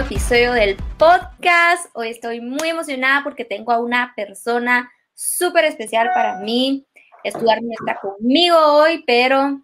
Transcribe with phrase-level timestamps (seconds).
[0.00, 1.86] episodio del podcast.
[1.94, 6.84] Hoy estoy muy emocionada porque tengo a una persona súper especial para mí.
[7.22, 9.62] Estudiar no está conmigo hoy, pero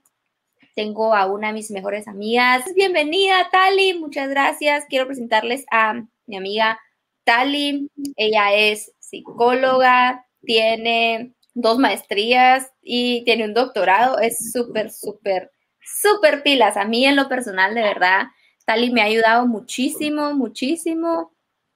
[0.77, 2.63] tengo a una de mis mejores amigas.
[2.77, 3.99] Bienvenida, Tali.
[3.99, 4.85] Muchas gracias.
[4.89, 5.95] Quiero presentarles a
[6.27, 6.79] mi amiga
[7.25, 7.91] Tali.
[8.17, 14.21] Ella es psicóloga, tiene dos maestrías y tiene un doctorado.
[14.21, 15.51] Es súper, súper,
[15.83, 16.77] súper pilas.
[16.77, 18.29] A mí en lo personal, de verdad,
[18.71, 21.33] Tali me ha ayudado muchísimo, muchísimo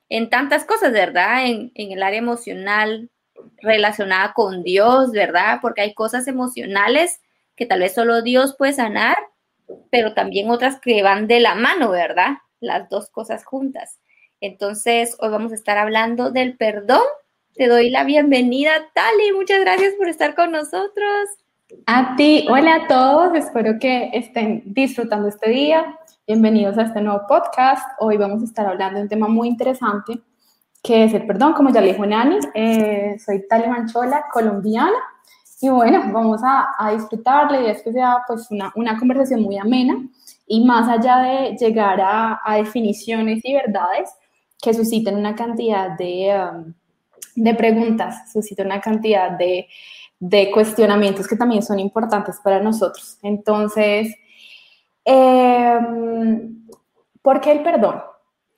[0.08, 1.44] en tantas cosas, ¿verdad?
[1.44, 3.10] En, el área emocional
[3.60, 5.58] relacionada con Dios, ¿verdad?
[5.60, 7.20] Porque hay cosas emocionales
[7.56, 9.16] que tal vez solo Dios puede sanar,
[9.90, 12.34] pero también otras que van de la mano, ¿verdad?
[12.60, 13.98] Las dos cosas juntas.
[14.40, 17.02] Entonces, hoy vamos a estar hablando del perdón.
[17.54, 19.32] Te doy la bienvenida, Tali.
[19.32, 21.28] Muchas gracias por estar con nosotros.
[21.86, 23.34] A ti, hola a todos.
[23.34, 25.98] Espero que estén disfrutando este día.
[26.26, 27.86] Bienvenidos a este nuevo podcast.
[27.98, 30.22] Hoy vamos a estar hablando de un tema muy interesante,
[30.82, 32.38] que es el perdón, como ya le dijo Nani.
[32.54, 34.96] Eh, soy Tali Manchola, colombiana.
[35.60, 37.52] Y bueno, vamos a, a disfrutar.
[37.52, 40.02] La idea es que sea pues una, conversación muy amena
[40.46, 44.08] y más allá de llegar a, definiciones y verdades
[44.62, 46.74] que susciten una cantidad de,
[47.36, 49.30] um, preguntas, susciten una cantidad
[50.18, 53.18] de cuestionamientos que también son importantes para nosotros.
[53.20, 54.16] Entonces,
[55.04, 55.78] eh,
[57.22, 58.02] ¿por qué el perdón?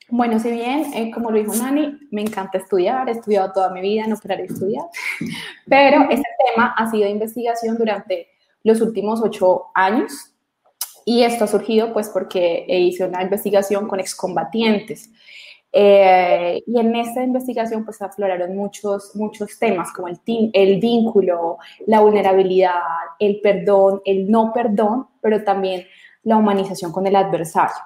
[0.08, 3.80] Bueno, si bien, eh, como lo dijo Nani, me encanta estudiar, he estudiado toda mi
[3.80, 4.84] vida, no pararé de estudiar,
[5.68, 8.28] pero este tema ha sido de investigación durante
[8.62, 10.32] los últimos ocho años
[11.04, 15.10] y esto ha surgido pues porque hice una investigación con excombatientes.
[15.72, 20.18] Eh, y en esta investigación pues afloraron muchos, muchos temas como el,
[20.52, 22.80] el vínculo, la vulnerabilidad,
[23.18, 25.84] el perdón, el no perdón, pero también
[26.26, 27.76] la humanización con el adversario.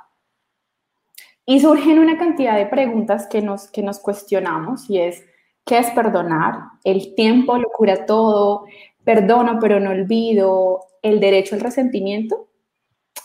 [1.45, 5.23] Y surgen una cantidad de preguntas que nos, que nos cuestionamos y es,
[5.67, 6.55] ¿qué es perdonar?
[6.83, 8.65] ¿El tiempo lo cura todo?
[9.05, 10.81] ¿Perdono pero no olvido?
[11.03, 12.49] ¿El derecho al resentimiento?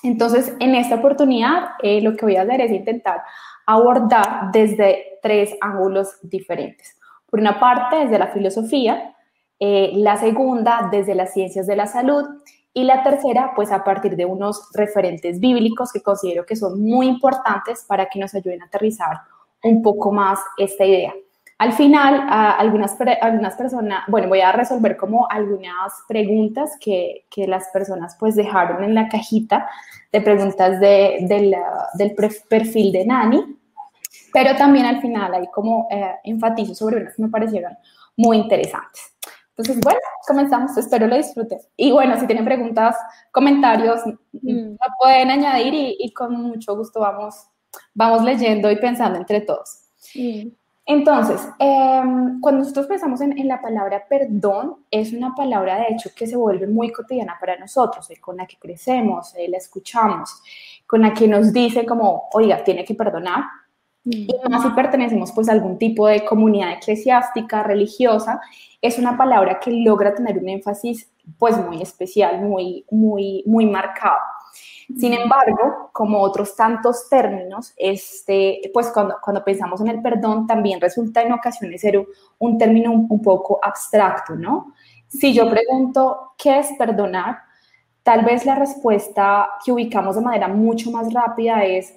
[0.03, 3.21] Entonces, en esta oportunidad, eh, lo que voy a hacer es intentar
[3.65, 6.97] abordar desde tres ángulos diferentes.
[7.25, 9.15] Por una parte, desde la filosofía,
[9.61, 12.25] eh, la segunda, desde las ciencias de la salud
[12.77, 17.07] y la tercera, pues a partir de unos referentes bíblicos que considero que son muy
[17.07, 19.21] importantes para que nos ayuden a aterrizar
[19.63, 21.13] un poco más esta idea.
[21.57, 27.69] Al final, algunas, algunas personas, bueno, voy a resolver como algunas preguntas que, que las
[27.69, 29.69] personas pues dejaron en la cajita
[30.11, 31.55] de preguntas de,
[31.93, 32.15] del
[32.49, 33.57] perfil de Nani,
[34.33, 37.77] pero también al final hay como eh, enfatizo sobre unas que me parecieron
[38.17, 39.14] muy interesantes.
[39.57, 41.59] Entonces, bueno, comenzamos, espero lo disfruten.
[41.77, 42.97] Y bueno, si tienen preguntas,
[43.31, 44.01] comentarios,
[44.33, 44.71] mm.
[44.71, 47.47] lo pueden añadir y, con mucho gusto vamos,
[47.93, 49.83] vamos leyendo y pensando entre todos.
[50.87, 56.27] Entonces, em, cuando nosotros pensamos en, la palabra perdón, es una palabra de hecho que
[56.27, 60.43] se vuelve muy cotidiana para nosotros, eh, con la que crecemos, eh, la escuchamos,
[60.85, 63.45] con la que nos dice como, oiga, tiene que perdonar.
[64.05, 68.39] Y más si pertenecemos pues a algún tipo de comunidad eclesiástica, religiosa,
[68.81, 74.17] es una palabra que logra tener un énfasis pues muy especial, muy, muy, muy marcado.
[74.95, 80.79] Sin embargo, como otros tantos términos, este, pues cuando, cuando pensamos en el perdón también
[80.79, 82.05] resulta en ocasiones ser
[82.37, 84.73] un, término un, poco abstracto, ¿no?
[85.07, 87.39] Si yo pregunto, ¿qué es perdonar?
[88.03, 91.95] Tal vez la respuesta que ubicamos de manera mucho más rápida es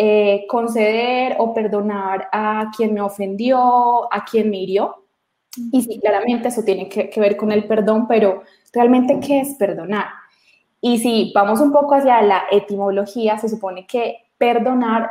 [0.00, 5.04] eh, conceder o perdonar a quien me ofendió, a quien me hirió.
[5.72, 10.06] Y sí, claramente eso tiene que, ver con el perdón, pero realmente, ¿qué es perdonar?
[10.80, 15.10] Y si vamos un poco hacia la etimología, se supone que perdonar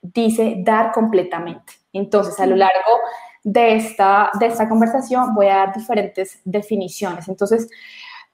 [0.00, 1.74] dice dar completamente.
[1.92, 3.00] Entonces, a lo largo
[3.44, 7.28] de esta, de esta conversación voy a dar diferentes definiciones.
[7.28, 7.68] Entonces,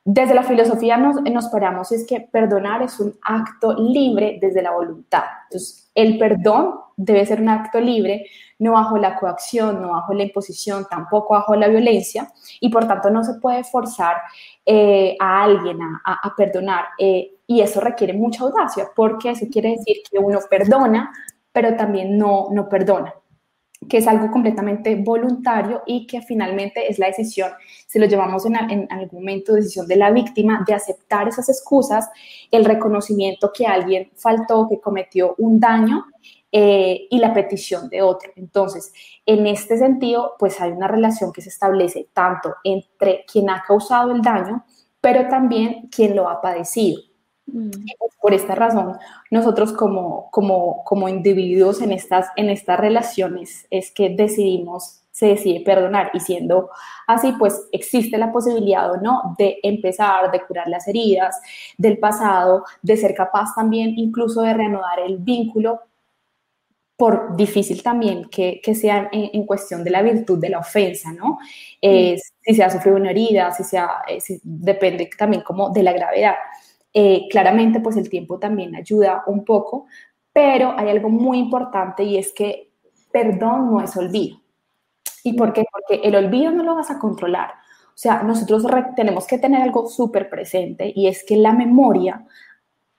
[0.05, 4.71] desde la filosofía nos, nos paramos es que perdonar es un acto libre desde la
[4.71, 5.25] voluntad.
[5.45, 8.27] Entonces, el perdón debe ser un acto libre,
[8.59, 13.11] no bajo la coacción, no bajo la imposición, tampoco bajo la violencia, y por tanto
[13.11, 14.17] no se puede forzar
[14.65, 16.87] eh, a alguien a, perdonar.
[16.99, 21.12] Eh, y eso requiere mucha audacia, porque eso quiere decir que uno perdona,
[21.53, 23.15] pero también no, no perdona
[23.87, 27.53] que es algo completamente voluntario y que finalmente es la decisión,
[27.87, 32.09] si lo llevamos en, algún momento, decisión de la víctima de aceptar esas excusas,
[32.51, 36.07] el reconocimiento que alguien faltó, que cometió un daño
[36.51, 38.33] eh, y la petición de otro.
[38.37, 38.93] Entonces,
[39.25, 44.11] en este sentido, pues hay una relación que se establece tanto entre quien ha causado
[44.13, 44.65] el daño,
[45.01, 47.07] pero también quien lo ha padecido.
[47.53, 47.71] Mm.
[47.99, 48.97] Pues, por esta razón,
[49.31, 55.61] nosotros como, como, como individuos en estas, en estas relaciones es que decidimos, se decide
[55.61, 56.71] perdonar y siendo
[57.06, 61.41] así, pues existe la posibilidad o no de empezar, de curar las heridas
[61.77, 65.81] del pasado, de ser capaz también incluso de reanudar el vínculo
[66.99, 71.39] por difícil también que, que sea en, cuestión de la virtud de la ofensa, ¿no?
[71.81, 75.85] Eh, si se ha sufrido una herida, si, se eh, si depende también como de
[75.85, 76.35] la gravedad.
[76.93, 79.87] Eh, claramente, pues el tiempo también ayuda un poco,
[80.32, 82.70] pero hay algo muy importante y es que
[83.12, 84.38] perdón no es olvido.
[85.25, 85.64] ¿Y por qué?
[85.70, 87.50] Porque el olvido no lo vas a controlar.
[87.88, 88.64] O sea, nosotros
[88.94, 92.25] tenemos que tener algo súper presente y es que la memoria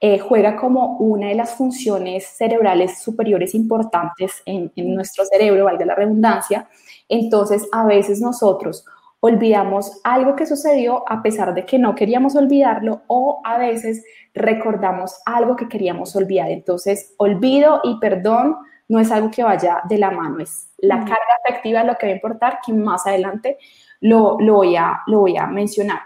[0.02, 5.86] eh, juega como una de las funciones cerebrales superiores importantes en, en nuestro cerebro, valga
[5.86, 6.70] la redundancia.
[7.08, 8.86] Entonces, a veces nosotros
[9.22, 15.20] olvidamos algo que sucedió a pesar de que no queríamos olvidarlo o a veces recordamos
[15.26, 16.50] algo que queríamos olvidar.
[16.50, 18.58] Entonces, olvido y perdón
[18.88, 22.12] no es algo que vaya de la mano, es la carga afectiva lo que va
[22.12, 23.58] a importar, que más adelante
[24.02, 26.00] lo, voy, a, lo voy a mencionar.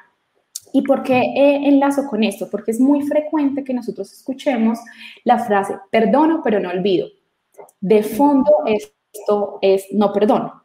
[0.73, 2.49] ¿Y por qué eh, enlazo con esto?
[2.49, 4.79] Porque es muy frecuente que nosotros escuchemos
[5.23, 7.07] la frase, perdono pero no olvido.
[7.79, 10.63] De fondo esto es no perdono.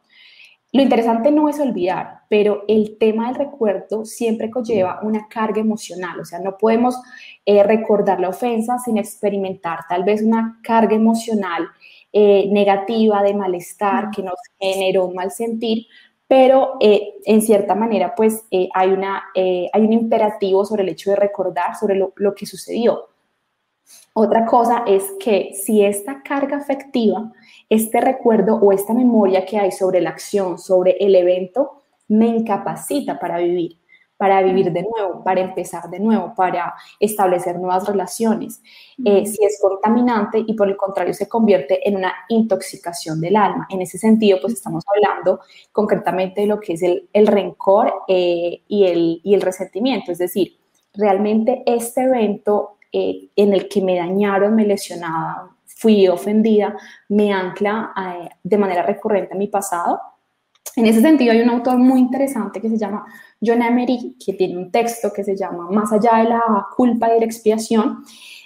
[0.73, 6.19] Lo interesante no es olvidar, pero el tema del recuerdo siempre conlleva una carga emocional,
[6.19, 6.95] o sea, no podemos
[7.45, 11.67] eh, recordar la ofensa sin experimentar tal vez una carga emocional
[12.13, 15.87] eh, negativa de malestar que nos generó un mal sentir,
[16.27, 21.15] pero eh, en cierta manera pues hay, una, hay un imperativo sobre el hecho de
[21.15, 23.07] recordar sobre lo, lo que sucedió.
[24.13, 27.31] Otra cosa es que si esta carga afectiva
[27.69, 31.78] este recuerdo o esta memoria que hay sobre la acción, sobre el evento,
[32.09, 33.79] me incapacita para vivir,
[34.17, 38.61] para vivir de nuevo, para empezar de nuevo, para establecer nuevas relaciones.
[39.05, 43.65] Eh, si es contaminante y por el contrario se convierte en una intoxicación del alma.
[43.69, 45.39] En ese sentido, pues estamos hablando
[45.71, 50.57] concretamente de lo que es el, rencor eh, y, el, y el resentimiento, es decir,
[50.93, 56.75] realmente este evento eh, en el que me dañaron, me lesionaron, fui ofendida,
[57.07, 57.93] me ancla
[58.43, 60.01] de manera recurrente a mi pasado.
[60.75, 63.05] En ese sentido hay un autor muy interesante que se llama
[63.41, 67.19] John Emery, que tiene un texto que se llama Más allá de la culpa y
[67.19, 68.03] la expiación,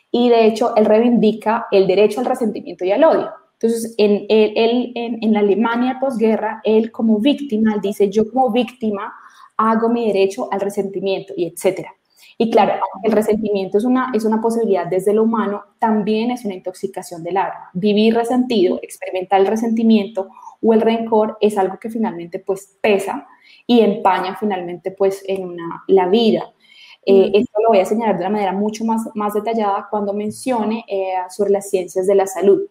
[0.09, 3.29] y de hecho él reivindica el derecho al resentimiento y al odio.
[3.53, 8.51] Entonces, en, él, en, en la Alemania posguerra, él como víctima, él dice, yo como
[8.51, 9.13] víctima
[9.57, 11.93] hago mi derecho al resentimiento y etcétera.
[12.37, 16.55] Y claro, el resentimiento es una, es una posibilidad desde lo humano, también es una
[16.55, 17.69] intoxicación del alma.
[17.73, 20.29] Vivir resentido, experimentar el resentimiento
[20.61, 23.27] o el rencor es algo que finalmente pues pesa
[23.67, 26.53] y empaña finalmente pues en una, la vida.
[27.05, 30.85] Eh, esto lo voy a señalar de una manera mucho más, más detallada cuando mencione
[30.87, 32.61] eh, sobre las ciencias de la salud.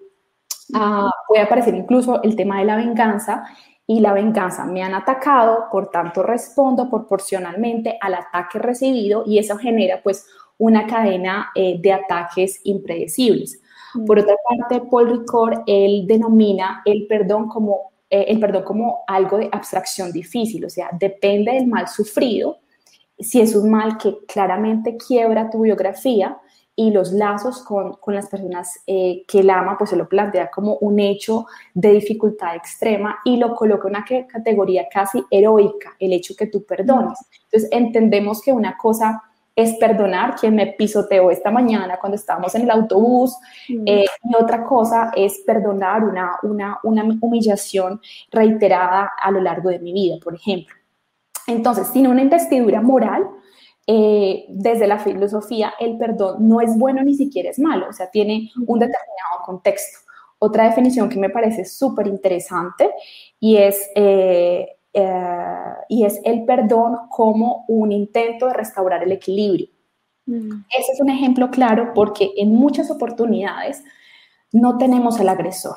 [0.75, 3.45] Ah, puede aparecer incluso el tema de la venganza
[3.87, 4.65] y la venganza.
[4.65, 10.27] Me han atacado, por tanto respondo proporcionalmente al ataque recibido y eso genera pues
[10.59, 13.61] una cadena eh, de ataques impredecibles.
[13.95, 14.05] Mm.
[14.05, 19.39] Por otra parte, Paul Ricord, él denomina el perdón como, eh, el perdón como algo
[19.39, 22.59] de abstracción difícil, o sea, depende del mal sufrido.
[23.19, 26.39] Si es un mal que claramente quiebra tu biografía,
[26.75, 30.51] y los lazos con, con las personas eh, que él ama, pues se lo plantea
[30.51, 36.13] como un hecho de dificultad extrema y lo coloca en una categoría casi heroica, el
[36.13, 37.19] hecho que tú perdones.
[37.45, 39.23] Entonces entendemos que una cosa
[39.55, 43.37] es perdonar quien me pisoteó esta mañana cuando estábamos en el autobús
[43.69, 48.01] eh, y otra cosa es perdonar una, una, una humillación
[48.31, 50.75] reiterada a lo largo de mi vida, por ejemplo.
[51.47, 53.29] Entonces, sin una investidura moral,
[53.87, 58.11] eh, desde la filosofía, el perdón no es bueno ni siquiera es malo, o sea,
[58.11, 59.99] tiene un determinado contexto.
[60.39, 62.91] Otra definición que me parece súper interesante
[63.41, 69.69] y es, eh, eh, y es el perdón como un intento de restaurar el equilibrio.
[70.27, 70.65] Mm.
[70.79, 73.83] Ese es un ejemplo claro porque en muchas oportunidades
[74.53, 75.77] no tenemos el agresor.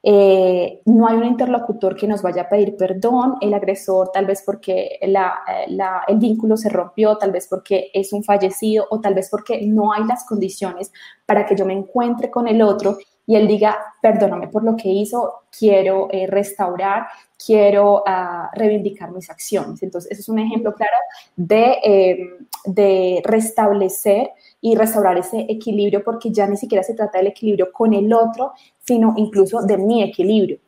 [0.00, 4.42] Eh, no hay un interlocutor que nos vaya a pedir perdón, el agresor tal vez
[4.46, 9.66] porque el vínculo se rompió, tal vez porque es un fallecido o tal vez porque
[9.66, 10.92] no hay las condiciones
[11.26, 12.96] para que yo me encuentre con el otro
[13.28, 19.28] y él diga, perdóname por lo que hizo, quiero eh, restaurar, quiero ah, reivindicar mis
[19.28, 19.82] acciones.
[19.82, 20.96] Entonces, ese es un ejemplo claro
[21.36, 24.30] de, em, de restablecer
[24.62, 28.54] y restaurar ese equilibrio porque ya ni siquiera se trata del equilibrio con el otro,
[28.82, 30.58] sino incluso de mi equilibrio.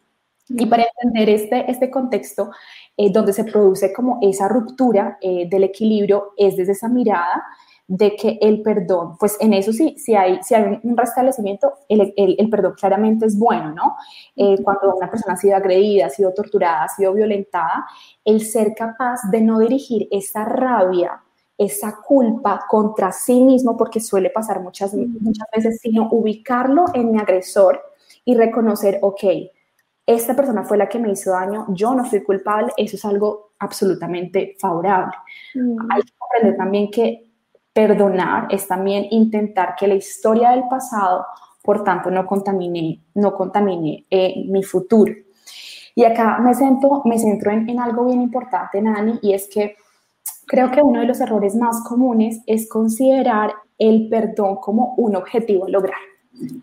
[0.47, 2.50] Y para entender este, este contexto,
[2.95, 7.43] eh, donde se produce como esa ruptura eh, del equilibrio, es desde esa mirada
[7.90, 12.14] de que el perdón, pues en eso sí, si hay, si hay un restablecimiento, el,
[12.16, 13.97] el, perdón claramente es bueno, ¿no?
[14.37, 17.85] Eh, cuando una persona ha sido agredida, ha sido torturada, ha sido violentada,
[18.25, 21.20] el ser capaz de no dirigir esa rabia,
[21.59, 27.18] esa culpa contra sí mismo, porque suele pasar muchas, muchas veces, sino ubicarlo en mi
[27.18, 27.82] agresor
[28.25, 29.25] y reconocer, ok,
[30.06, 33.50] esta persona fue la que me hizo daño, yo no soy culpable, eso es algo
[33.59, 35.12] absolutamente favorable.
[35.90, 37.30] Hay que comprender también que
[37.73, 41.27] perdonar es también intentar que la historia del pasado,
[41.62, 45.12] por tanto, no contamine, no contamine eh, mi futuro.
[45.95, 49.77] Y acá me centro, me centro en, en algo bien importante, Nani, y es que
[50.47, 55.67] creo que uno de los errores más comunes es considerar el perdón como un objetivo
[55.67, 56.00] a lograr.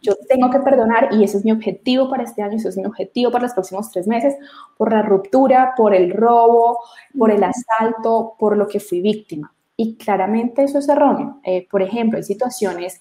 [0.02, 2.86] Yo tengo que perdonar y ese es mi objetivo para este año, ese es mi
[2.86, 4.36] objetivo para los próximos tres meses,
[4.78, 6.80] por la ruptura, por el robo,
[7.18, 9.54] por el asalto, por lo que fui víctima.
[9.78, 11.40] Y claramente eso es erróneo.
[11.44, 13.00] Eh, por ejemplo, en situaciones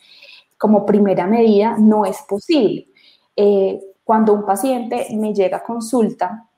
[0.59, 2.88] como primera medida no es posible.
[3.35, 6.49] Eh, cuando un paciente me llega a consulta,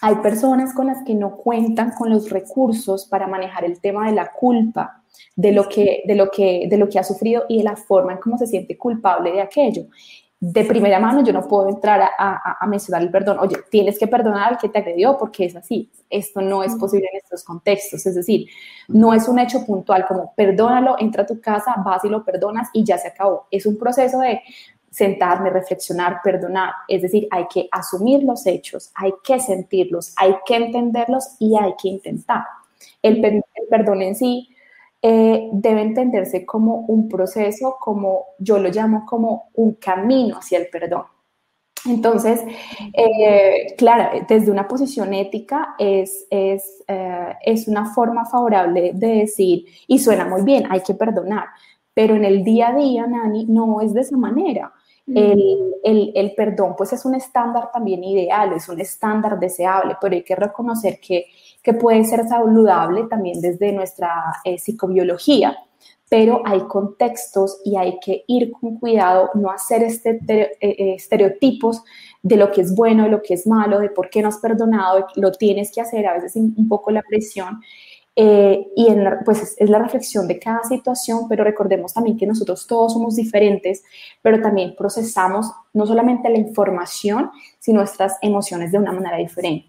[0.00, 4.14] hay personas con las que no cuentan con los recursos para manejar el tema de
[4.14, 5.02] la culpa,
[5.36, 8.12] de lo que, de lo que, de lo que ha sufrido y de la forma
[8.12, 9.86] en cómo se siente culpable de aquello
[10.42, 13.38] de primera mano yo no puedo entrar a, a, mencionar el perdón.
[13.40, 15.90] Oye, tienes que perdonar al que te agredió porque es así.
[16.08, 18.06] Esto no es posible en estos contextos.
[18.06, 18.46] Es decir,
[18.88, 22.70] no es un hecho puntual como perdónalo, entra a tu casa, vas y lo perdonas
[22.72, 23.48] y ya se acabó.
[23.50, 24.40] Es un proceso de
[24.90, 26.72] sentarme, reflexionar, perdonar.
[26.88, 31.74] Es decir, hay que asumir los hechos, hay que sentirlos, hay que entenderlos y hay
[31.80, 32.44] que intentar.
[33.02, 34.49] El, el perdón en sí
[35.02, 40.68] eh, debe entenderse como un proceso, como yo lo llamo como un camino hacia el
[40.68, 41.04] perdón.
[41.86, 42.42] Entonces,
[42.92, 49.64] eh, claro, desde una posición ética es, es, eh, es una forma favorable de decir,
[49.86, 51.46] y suena muy bien, hay que perdonar,
[51.94, 54.72] pero en el día a día, Nani, no es de esa manera.
[55.12, 60.14] El, el, el, perdón, pues es un estándar también ideal, es un estándar deseable, pero
[60.14, 61.26] hay que reconocer que
[61.62, 64.10] que puede ser saludable también desde nuestra
[64.44, 65.56] eh, psicobiología,
[66.08, 71.82] pero hay contextos y hay que ir con cuidado, no hacer este, eh, eh, estereotipos
[72.22, 74.38] de lo que es bueno, de lo que es malo, de por qué no has
[74.38, 77.60] perdonado, lo tienes que hacer, a veces un poco la presión.
[78.16, 78.88] y
[79.24, 83.82] pues es, la reflexión de cada situación, pero recordemos también que nosotros todos somos diferentes,
[84.20, 89.68] pero también procesamos no solamente la información, sino nuestras emociones de una manera diferente.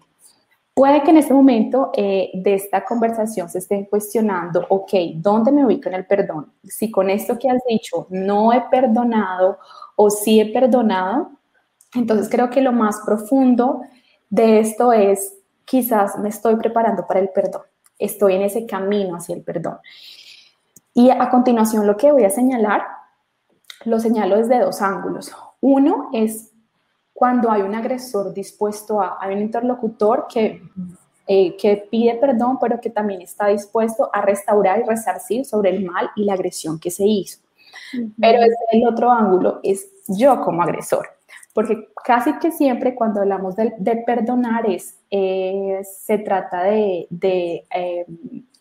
[0.74, 5.66] Puede que en este momento eh, de esta conversación se estén cuestionando, ok, ¿dónde me
[5.66, 6.50] ubico en el perdón?
[6.64, 9.58] Si con esto que has dicho no he perdonado
[9.96, 11.30] o sí he perdonado,
[11.94, 13.82] entonces creo que lo más profundo
[14.30, 15.34] de esto es,
[15.66, 17.62] quizás me estoy preparando para el perdón,
[17.98, 19.76] estoy en ese camino hacia el perdón.
[20.94, 22.82] Y a continuación lo que voy a señalar,
[23.84, 25.32] lo señalo desde dos ángulos.
[25.60, 26.51] Uno es
[27.12, 30.62] cuando hay un agresor dispuesto a, hay un interlocutor que,
[31.26, 35.84] eh, que pide perdón, pero que también está dispuesto a restaurar y resarcir sobre el
[35.84, 37.40] mal y la agresión que se hizo.
[38.18, 38.38] Pero
[38.70, 41.08] el otro ángulo es yo como agresor,
[41.52, 48.06] porque casi que siempre cuando hablamos de, perdonar es, se trata de, de eh,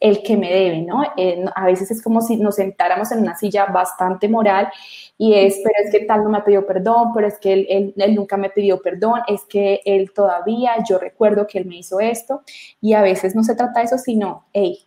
[0.01, 1.03] el que me debe, ¿no?
[1.15, 4.67] Eh, a veces es como si nos sentáramos en una silla bastante moral
[5.15, 7.93] y es, pero es que tal no me ha pedido perdón, pero es que él,
[7.95, 11.99] él, nunca me pidió perdón, es que él todavía, yo recuerdo que él me hizo
[11.99, 12.41] esto
[12.81, 14.79] y a veces no se trata de eso, sino, hey,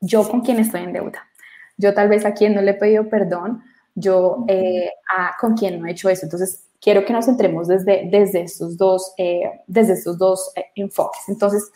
[0.00, 1.28] yo con quién estoy en deuda,
[1.76, 3.62] yo tal vez a quien no le he pedido perdón,
[3.94, 6.24] yo eh, a, con quién no he hecho eso.
[6.24, 11.22] Entonces, quiero que nos centremos desde, desde estos dos, eh, desde estos dos enfoques.
[11.28, 11.70] Entonces,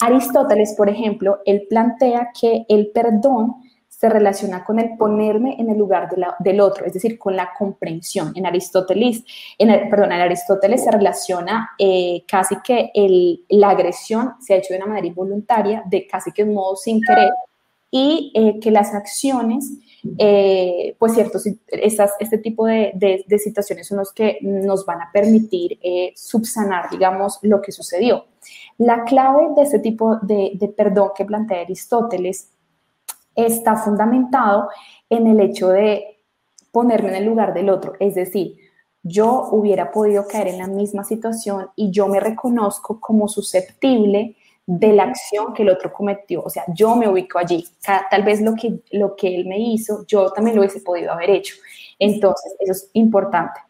[0.00, 3.56] Aristóteles, por ejemplo, él plantea que el perdón
[3.98, 8.30] se relaciona con el ponerme en el lugar del otro, es decir, con la comprensión.
[8.36, 9.24] En Aristóteles,
[9.58, 12.92] en perdón, en Aristóteles se relaciona eh, casi que
[13.48, 17.00] la agresión se ha hecho de una manera involuntaria, de casi que un modo sin
[17.00, 17.30] querer,
[17.90, 19.72] y eh, que las acciones,
[20.18, 25.78] eh, pues cierto, este tipo de, situaciones son los que nos van a permitir
[26.14, 28.26] subsanar, digamos, lo que sucedió.
[28.78, 32.50] La clave de este tipo de, de perdón que plantea Aristóteles
[33.34, 34.68] está fundamentado
[35.08, 36.18] en el hecho de
[36.72, 37.94] ponerme en el lugar del otro.
[38.00, 38.56] Es decir,
[39.02, 44.36] yo hubiera podido caer en la misma situación y yo me reconozco como susceptible
[44.70, 46.42] de la acción que el otro cometió.
[46.42, 47.66] O sea, yo me ubico allí.
[48.10, 51.30] Tal vez lo que, lo que él me hizo, yo también lo hubiese podido haber
[51.30, 51.54] hecho.
[51.98, 53.60] Entonces, eso es importante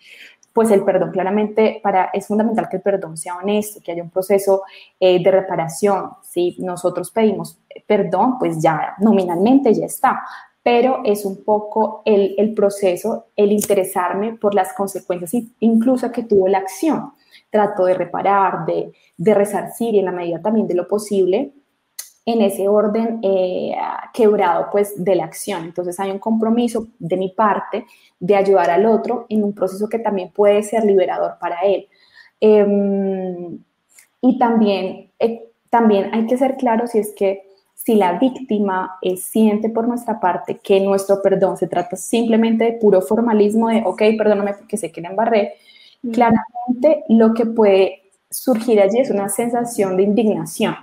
[0.50, 4.10] pues el perdón claramente para, es fundamental que el perdón sea honesto, que haya un
[4.10, 4.64] proceso
[4.98, 6.10] eh, de reparación.
[6.20, 10.20] Si nosotros pedimos perdón, pues ya nominalmente ya está,
[10.60, 16.48] pero es un poco el, el proceso, el interesarme por las consecuencias incluso que tuvo
[16.48, 17.12] la acción.
[17.50, 21.52] Trato de reparar, de, de resarcir y en la medida también de lo posible
[22.28, 23.74] en ese orden eh,
[24.12, 25.64] quebrado pues de la acción.
[25.64, 27.86] Entonces hay un compromiso de mi parte
[28.20, 31.88] de ayudar al otro en un proceso que también puede ser liberador para él.
[32.38, 33.58] Em,
[34.20, 39.70] y también, eh, también hay que ser claro si es que si la víctima siente
[39.70, 44.52] por nuestra parte que nuestro perdón se trata simplemente de puro formalismo de, ok, perdóname
[44.52, 45.54] porque sé que embarré,
[46.02, 46.10] mm.
[46.12, 50.76] claramente lo que puede surgir allí es una sensación de indignación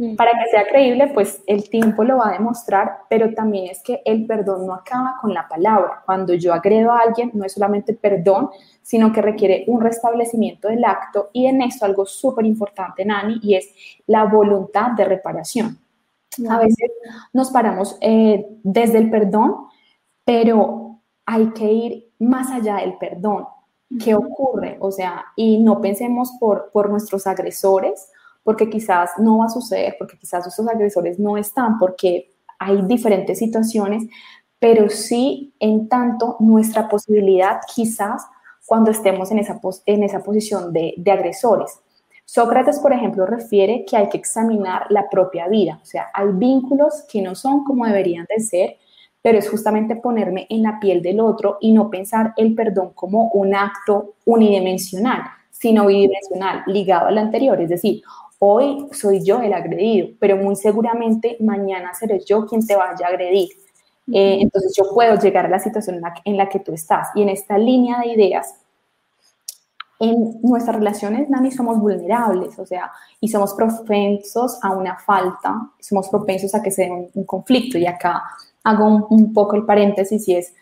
[0.00, 0.16] Mm.
[0.16, 4.00] Para que sea creíble, pues el tiempo lo va a demostrar, pero también es que
[4.06, 6.02] el perdón no acaba con la palabra.
[6.06, 8.48] Cuando yo agredo a alguien, no es solamente perdón,
[8.80, 13.56] sino que requiere un restablecimiento del acto y en esto algo súper importante, Nani, y
[13.56, 13.68] es
[14.06, 15.78] la voluntad de reparación.
[16.48, 16.90] A veces
[17.34, 19.66] nos paramos eh, desde el perdón,
[20.24, 23.44] pero hay que ir más allá del perdón.
[23.98, 24.76] ¿Qué ocurre?
[24.80, 28.08] O sea, y no pensemos por, por nuestros agresores
[28.42, 33.38] porque quizás no va a suceder, porque quizás esos agresores no están, porque hay diferentes
[33.38, 34.04] situaciones,
[34.58, 38.26] pero sí en tanto nuestra posibilidad quizás
[38.66, 41.80] cuando estemos en esa, en esa posición de, de agresores.
[42.24, 47.04] Sócrates, por ejemplo, refiere que hay que examinar la propia vida, o sea, hay vínculos
[47.10, 48.76] que no son como deberían de ser,
[49.22, 53.30] pero es justamente ponerme en la piel del otro y no pensar el perdón como
[53.32, 58.02] un acto unidimensional, sino bidimensional, ligado al anterior, es decir,
[58.42, 63.10] Hoy soy yo el agredido, pero muy seguramente mañana seré yo quien te vaya a
[63.10, 63.50] agredir.
[64.10, 67.08] Eh, entonces yo puedo llegar a la situación en la, que tú estás.
[67.14, 68.54] Y en esta línea de ideas,
[69.98, 72.90] en nuestras relaciones, Nani, somos vulnerables, o sea,
[73.20, 77.76] y somos propensos a una falta, somos propensos a que sea un, conflicto.
[77.76, 78.22] Y acá
[78.64, 80.54] hago un, poco el paréntesis y es,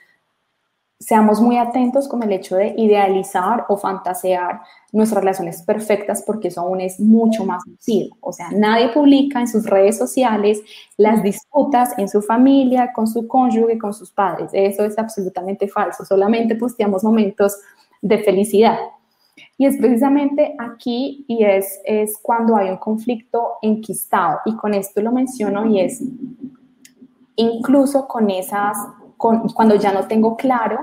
[1.00, 4.61] seamos muy atentos con el hecho de idealizar o fantasear
[4.92, 8.16] nuestras relaciones perfectas porque eso aún es mucho más nocivo.
[8.20, 10.61] O sea, nadie publica en sus redes sociales
[10.96, 14.50] las disputas en su familia, con su cónyuge, con sus padres.
[14.52, 16.04] Eso es absolutamente falso.
[16.04, 17.56] Solamente posteamos momentos
[18.02, 18.78] de felicidad.
[19.56, 24.40] Y es precisamente aquí y es, es cuando hay un conflicto enquistado.
[24.44, 26.02] Y con esto lo menciono y es
[27.38, 28.77] incluso con esas
[29.16, 30.79] cuando ya no tengo claro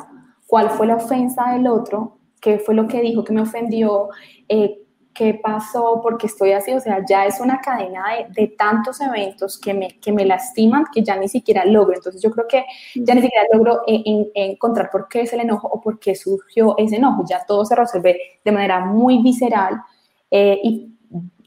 [0.48, 4.10] cuál fue la ofensa del otro, qué fue lo que dijo que me ofendió,
[4.50, 4.82] eh,
[5.14, 8.04] qué pasó, porque estoy así, o sea, ya es una cadena
[8.36, 11.96] de, tantos eventos que me, que me lastiman que ya ni siquiera logro.
[11.96, 12.66] Entonces yo creo que
[12.96, 14.04] ya ni siquiera logro eh,
[14.36, 17.24] encontrar por qué es el enojo o por qué surgió ese enojo.
[17.28, 19.82] Ya todo se resuelve de manera muy visceral
[20.30, 20.95] eh, y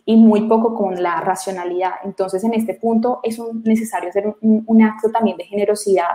[0.08, 1.96] y muy poco con la racionalidad.
[2.02, 6.08] Entonces, en este punto es necesario hacer un, acto también de generosidad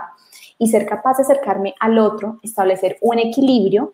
[0.58, 3.92] y ser capaz de acercarme al otro, establecer un equilibrio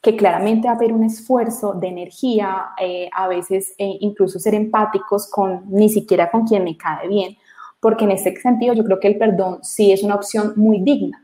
[0.00, 4.54] que claramente va a haber un esfuerzo de energía, eh, a veces eh, incluso ser
[4.54, 7.36] empáticos con ni siquiera con quien me cae bien,
[7.80, 11.18] porque en este sentido yo creo que el perdón sí es una opción muy digna.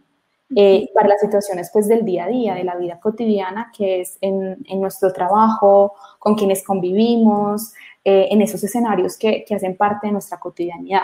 [0.57, 4.17] Eh, para las situaciones pues del día a día, de la vida cotidiana, que es
[4.23, 10.07] en, en nuestro trabajo, con quienes convivimos, eh, en esos escenarios que, que, hacen parte
[10.07, 11.03] de nuestra cotidianidad.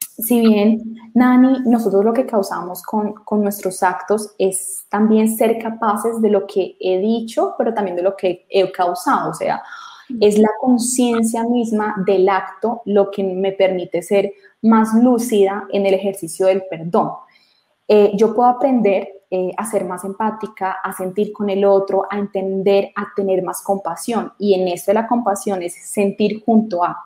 [0.00, 6.22] Si bien, Nani, nosotros lo que causamos con, con nuestros actos es también ser capaces
[6.22, 9.62] de lo que he dicho, pero también de lo que he causado, o sea,
[10.20, 15.94] es la conciencia misma del acto lo que me permite ser más lúcida en el
[15.94, 17.10] ejercicio del perdón.
[17.88, 22.16] Eh, yo puedo aprender eh, a ser más empática, a sentir con el otro, a
[22.16, 24.32] entender, a tener más compasión.
[24.38, 26.96] Y en esto de la compasión es sentir junto a,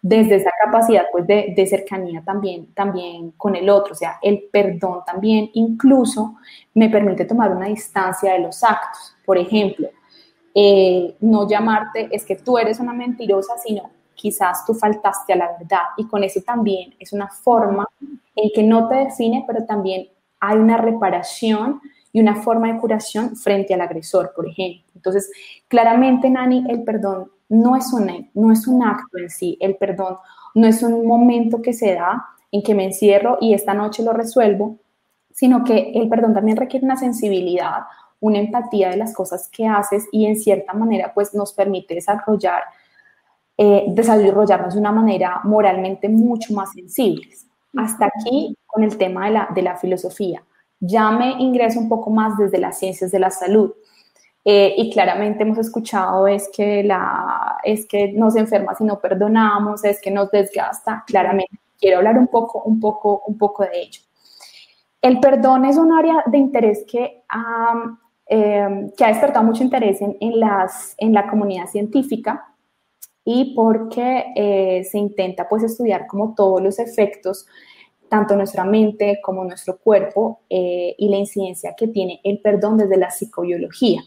[0.00, 3.92] desde esa capacidad pues de, cercanía también, también con el otro.
[3.92, 6.36] O sea, el perdón también incluso
[6.72, 9.14] me permite tomar una distancia de los actos.
[9.26, 9.90] Por ejemplo,
[10.54, 15.52] eh, no llamarte es que tú eres una mentirosa, sino quizás tú faltaste a la
[15.58, 15.82] verdad.
[15.98, 17.86] Y con eso también es una forma
[18.34, 20.08] en que no te define, pero también
[20.40, 21.80] hay una reparación
[22.12, 24.84] y una forma de curación frente al agresor, por ejemplo.
[24.94, 25.30] Entonces,
[25.68, 30.16] claramente, Nani, el perdón no es, un, no es un acto en sí, el perdón
[30.54, 34.12] no es un momento que se da en que me encierro y esta noche lo
[34.12, 34.78] resuelvo,
[35.30, 37.82] sino que el perdón también requiere una sensibilidad,
[38.20, 42.62] una empatía de las cosas que haces y en cierta manera pues nos permite desarrollar,
[43.58, 47.45] eh, desarrollarnos de una manera moralmente mucho más sensibles.
[47.76, 50.42] Hasta aquí con el tema de la, de la filosofía.
[50.80, 53.72] Ya me ingreso un poco más desde las ciencias de la salud.
[54.44, 59.84] Eh, y claramente hemos escuchado es que, la, es que nos enferma si no perdonamos,
[59.84, 61.02] es que nos desgasta.
[61.06, 64.00] Claramente quiero hablar un poco, un poco, un poco de ello.
[65.02, 69.98] El perdón es un área de interés que ha, em, que ha despertado mucho interés
[70.00, 72.55] en, las, en la comunidad científica
[73.28, 77.46] y porque eh, se intenta pues estudiar como todos los efectos
[78.08, 82.96] tanto nuestra mente como nuestro cuerpo eh, y la incidencia que tiene el perdón desde
[82.96, 84.02] la psicobiología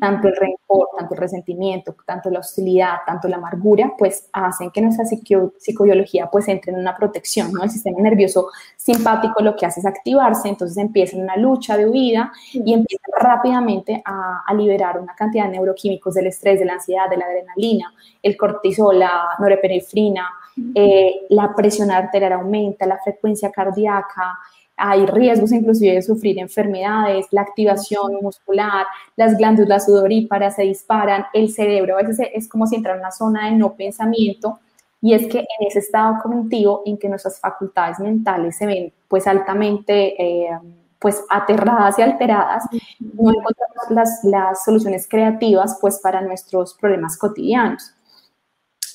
[0.00, 4.80] tanto el rencor, tanto el resentimiento, tanto la hostilidad, tanto la amargura, pues hacen que
[4.80, 7.62] nuestra psicobiología pues entre en una protección, ¿no?
[7.62, 12.32] El sistema nervioso simpático lo que hace es activarse, entonces empieza una lucha de huida
[12.52, 17.18] y empieza rápidamente a, liberar una cantidad de neuroquímicos del estrés, de la ansiedad, de
[17.18, 20.26] la adrenalina, el cortisol, la norepinefrina,
[20.74, 24.38] eh, la presión arterial aumenta, la frecuencia cardíaca,
[24.76, 28.86] hay riesgos inclusive de sufrir enfermedades, la activación muscular,
[29.16, 33.12] las glándulas sudoríparas se disparan, el cerebro a veces es como si entrara en una
[33.12, 34.58] zona de no pensamiento
[35.00, 39.26] y es que en ese estado cognitivo en que nuestras facultades mentales se ven pues
[39.26, 40.58] altamente eh,
[40.98, 42.64] pues aterradas y alteradas,
[43.00, 47.95] no encontramos las, las soluciones creativas pues para nuestros problemas cotidianos.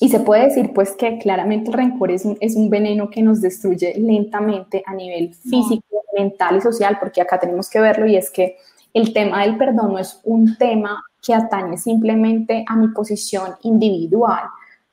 [0.02, 3.22] Y se puede decir pues que claramente el rencor es un, es un veneno que
[3.22, 8.16] nos destruye lentamente a nivel físico, mental y social, porque acá tenemos que verlo y
[8.16, 8.56] es que
[8.92, 14.42] el tema del perdón no es un tema que atañe simplemente a mi posición individual,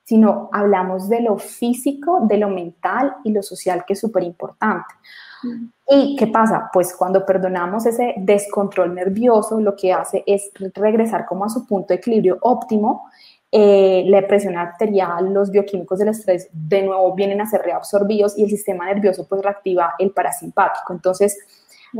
[0.04, 4.93] sino hablamos de lo físico, de lo mental y lo social, que es súper importante.
[5.41, 5.65] Mm.
[5.89, 6.69] ¿Y qué pasa?
[6.72, 11.88] Pues cuando perdonamos ese descontrol nervioso, lo que hace es regresar como a su punto
[11.88, 13.10] de equilibrio óptimo
[13.51, 18.43] eh, la presión arterial, los bioquímicos del estrés de nuevo vienen a ser reabsorbidos y
[18.43, 20.93] el sistema nervioso pues reactiva el parasimpático.
[20.93, 21.38] Entonces,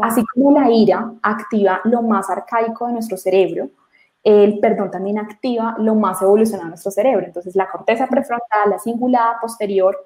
[0.02, 3.70] así como la ira activa lo más arcaico de nuestro cerebro,
[4.24, 7.26] el perdón también activa lo más evolucionado de nuestro cerebro.
[7.26, 9.98] Entonces, la corteza prefrontal, la cingulada posterior,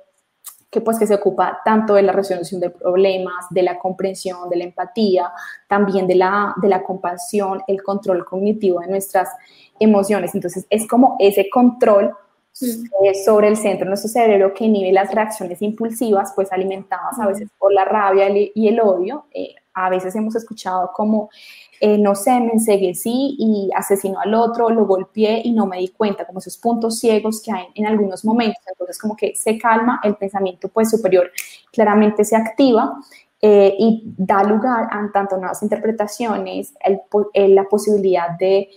[0.73, 4.57] que pues que se ocupa tanto de la resolución de problemas, de la comprensión, de
[4.57, 5.31] la empatía,
[5.67, 9.29] también de la, de la compasión, el control cognitivo de nuestras
[9.79, 10.33] emociones.
[10.33, 12.15] Entonces es como ese control
[12.61, 17.27] eh, sobre el centro de nuestro cerebro que inhibe las reacciones impulsivas, pues alimentadas a
[17.27, 19.25] veces por la rabia y el odio.
[19.31, 21.29] Eh, a veces hemos escuchado como,
[21.79, 25.89] eh, no sé, me enseguecí y asesinó al otro, lo golpeé y no me di
[25.89, 28.61] cuenta, como esos puntos ciegos que hay en algunos momentos.
[28.67, 31.31] Entonces como que se calma, el pensamiento pues superior
[31.71, 32.99] claramente se activa
[33.45, 36.73] y da lugar a tanto nuevas interpretaciones,
[37.33, 38.69] la posibilidad de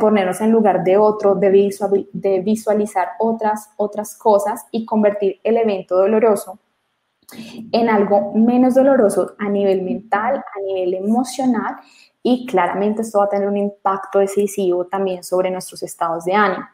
[0.00, 5.98] ponernos en lugar de otro, de, de visualizar otras, otras cosas y convertir el evento
[5.98, 6.58] doloroso
[7.72, 11.76] en algo menos doloroso a nivel mental, a nivel emocional
[12.22, 16.64] y claramente esto va a tener un impacto decisivo también sobre nuestros estados de ánimo.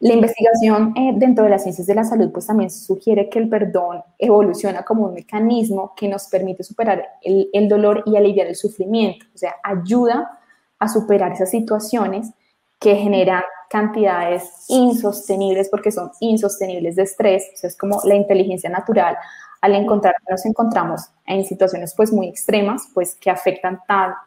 [0.00, 3.48] La investigación eh, dentro de las ciencias de la salud pues también sugiere que el
[3.48, 8.54] perdón evoluciona como un mecanismo que nos permite superar el, el dolor y aliviar el
[8.54, 10.30] sufrimiento, o sea, ayuda
[10.78, 12.30] a superar esas situaciones
[12.78, 19.16] que generan cantidades insostenibles porque son insostenibles de estrés, es como la inteligencia natural
[19.60, 23.80] al encontrar que nos encontramos en situaciones pues muy extremas, pues que afectan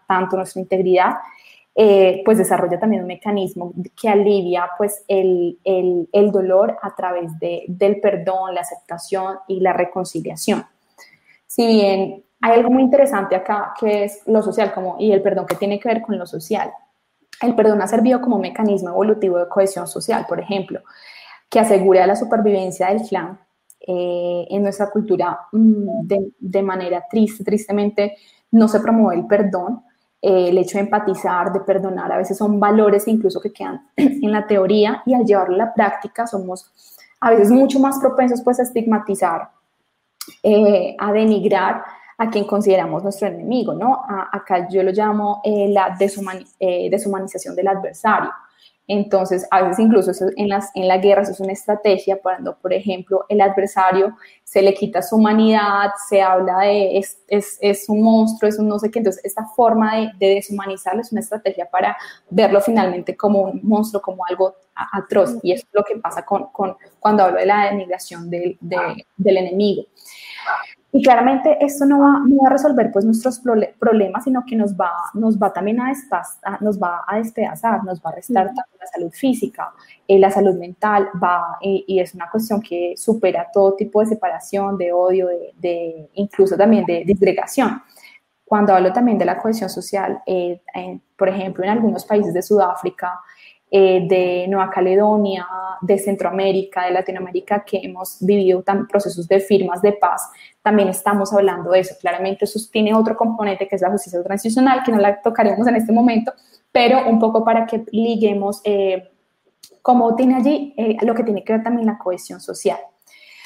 [0.07, 1.15] tanto nuestra integridad,
[1.73, 7.39] eh, pues desarrolla también un mecanismo que alivia pues el, el, el dolor a través
[7.39, 10.65] de, del perdón, la aceptación y la reconciliación.
[11.47, 15.45] Si bien hay algo muy interesante acá que es lo social como, y el perdón
[15.45, 16.73] que tiene que ver con lo social.
[17.41, 20.81] El perdón ha servido como mecanismo evolutivo de cohesión social, por ejemplo,
[21.49, 23.39] que asegura la supervivencia del clan
[23.87, 26.07] eh, en nuestra cultura mm,
[26.39, 27.43] de, manera triste.
[27.43, 28.17] Tristemente
[28.51, 29.83] no se promueve el perdón.
[30.21, 34.31] Eh, el hecho de empatizar, de perdonar, a veces son valores incluso que quedan en
[34.31, 36.71] la teoría y al llevarlo a la práctica somos
[37.21, 39.49] a veces mucho más propensos pues a estigmatizar,
[40.43, 41.83] eh, a denigrar
[42.17, 44.03] a quien consideramos nuestro enemigo, ¿no?
[44.31, 45.97] acá yo lo llamo eh, la
[46.59, 48.29] eh, deshumanización del adversario.
[48.87, 52.73] Entonces, a veces incluso en, las, en la guerra eso es una estrategia cuando, por
[52.73, 58.01] ejemplo, el adversario se le quita su humanidad, se habla de es, es, es un
[58.01, 58.99] monstruo, es un no sé qué.
[58.99, 61.95] Entonces, esta forma de, de, deshumanizarlo es una estrategia para
[62.29, 65.37] verlo finalmente como un monstruo, como algo atroz.
[65.41, 69.05] Y eso es lo que pasa con, con cuando hablo de la denigración del, de,
[69.15, 69.83] del enemigo.
[70.93, 73.41] Y claramente esto no va, no va, a resolver pues nuestros
[73.79, 75.93] problemas, sino que nos va, nos va también a,
[76.59, 79.71] nos va a despedazar, nos va a restar tanto la salud física,
[80.05, 84.77] eh, la salud mental, va, y es una cuestión que supera todo tipo de separación,
[84.77, 87.81] de odio, de, de incluso también de disgregación.
[88.51, 90.59] Cuando hablo también de la cohesión social, eh,
[91.15, 93.21] por ejemplo, en algunos países de Sudáfrica,
[93.73, 95.47] eh, de Nueva Caledonia,
[95.81, 100.29] de Centroamérica, de Latinoamérica, que hemos vivido procesos de firmas de paz,
[100.61, 101.95] también estamos hablando de eso.
[101.99, 105.75] Claramente eso tiene otro componente que es la justicia transicional, que no la tocaremos en
[105.77, 106.33] este momento,
[106.71, 109.09] pero un poco para que liguemos eh,
[109.81, 112.77] como tiene allí eh, lo que tiene que ver también la cohesión social.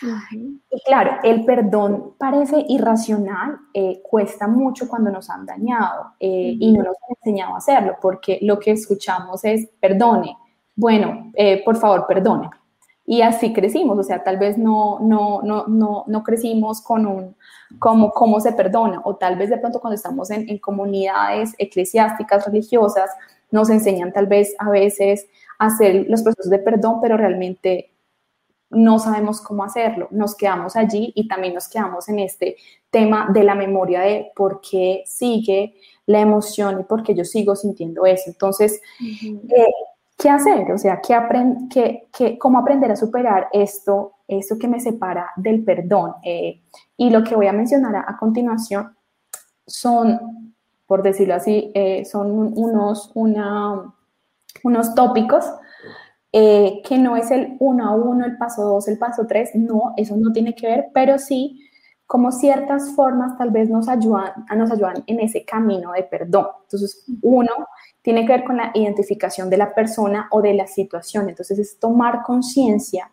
[0.01, 6.71] Y claro, el perdón parece irracional, eh, cuesta mucho cuando nos han dañado eh, y
[6.73, 10.38] no nos han enseñado a hacerlo, porque lo que escuchamos es perdone,
[10.75, 12.49] bueno, eh, por favor, perdone.
[13.08, 17.36] Y así crecimos, o sea, tal vez no, no, no, no, no crecimos con un,
[17.77, 22.45] como cómo se perdona, o tal vez de pronto cuando estamos en, en comunidades eclesiásticas,
[22.45, 23.12] religiosas,
[23.51, 25.27] nos enseñan tal vez a veces
[25.60, 27.94] a hacer los procesos de perdón, pero realmente
[28.75, 32.57] no sabemos cómo hacerlo, nos quedamos allí y también nos quedamos en este
[32.91, 37.55] tema de la memoria de por qué sigue la emoción y por qué yo sigo
[37.55, 38.23] sintiendo eso.
[38.27, 39.73] Entonces, eh,
[40.17, 40.71] ¿qué hacer?
[40.71, 46.13] O sea, ¿qué qué, ¿cómo aprender a superar esto, esto que me separa del perdón?
[46.23, 46.61] Eh,
[46.97, 48.95] y lo que voy a mencionar a, continuación
[49.65, 50.53] son,
[50.85, 53.93] por decirlo así, eh, son unos, una,
[54.63, 55.45] unos tópicos
[56.37, 59.93] eh, que no es el uno a uno, el paso dos, el paso tres, no,
[59.95, 61.61] eso no tiene que ver, pero sí
[62.05, 66.47] como ciertas formas tal vez nos ayudan, nos ayudan en ese camino de perdón.
[66.63, 67.51] Entonces, uno
[68.01, 71.29] tiene que ver con la identificación de la persona o de la situación.
[71.29, 73.09] Entonces, es tomar conciencia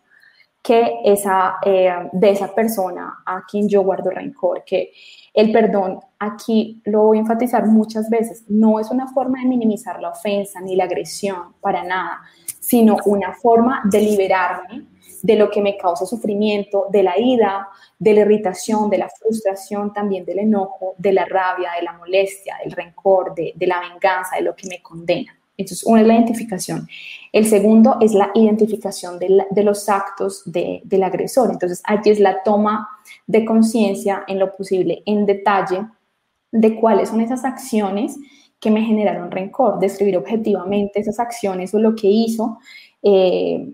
[0.61, 4.91] que esa, eh, de esa persona a quien yo guardo rencor, que
[5.33, 10.01] el perdón, aquí lo voy a enfatizar muchas veces, no es una forma de minimizar
[10.01, 12.21] la ofensa ni la agresión, para nada,
[12.63, 14.87] sino una forma de liberarme
[15.21, 17.67] de lo que me causa sufrimiento, de la ira,
[17.99, 22.55] de la irritación, de la frustración, también del enojo, de la rabia, de la molestia,
[22.63, 25.37] del rencor, de, la venganza, de lo que me condena.
[25.57, 26.87] Entonces, una es la identificación.
[27.33, 31.51] El segundo es la identificación de, los actos del agresor.
[31.51, 32.87] Entonces, aquí es la toma
[33.27, 35.85] de conciencia en lo posible, en detalle,
[36.49, 38.17] de cuáles son esas acciones
[38.63, 42.59] que me generaron rencor, describir objetivamente esas acciones o lo que hizo,
[43.01, 43.73] eh,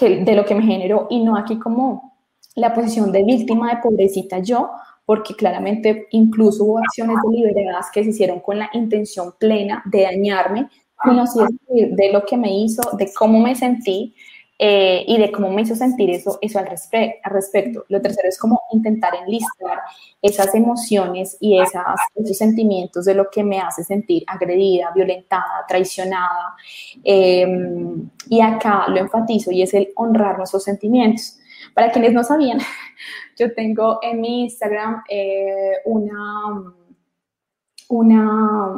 [0.00, 2.16] de lo que me generó, y no aquí como
[2.54, 4.70] la posición de víctima de pobrecita yo,
[5.04, 10.68] porque claramente incluso hubo acciones deliberadas que se hicieron con la intención plena de dañarme,
[11.02, 11.24] sino
[11.68, 14.14] de lo que me hizo, de cómo me sentí,
[14.60, 17.84] eh, y de cómo me hizo sentir eso, eso al, respecto.
[17.88, 19.78] Lo tercero es como intentar enlistar
[20.20, 26.56] esas emociones y esas, esos sentimientos de lo que me hace sentir agredida, violentada, traicionada.
[27.04, 31.38] Em, y acá lo enfatizo y es el honrar nuestros sentimientos.
[31.72, 32.58] Para quienes no sabían,
[33.38, 36.74] yo tengo en mi Instagram eh, una,
[37.88, 38.72] una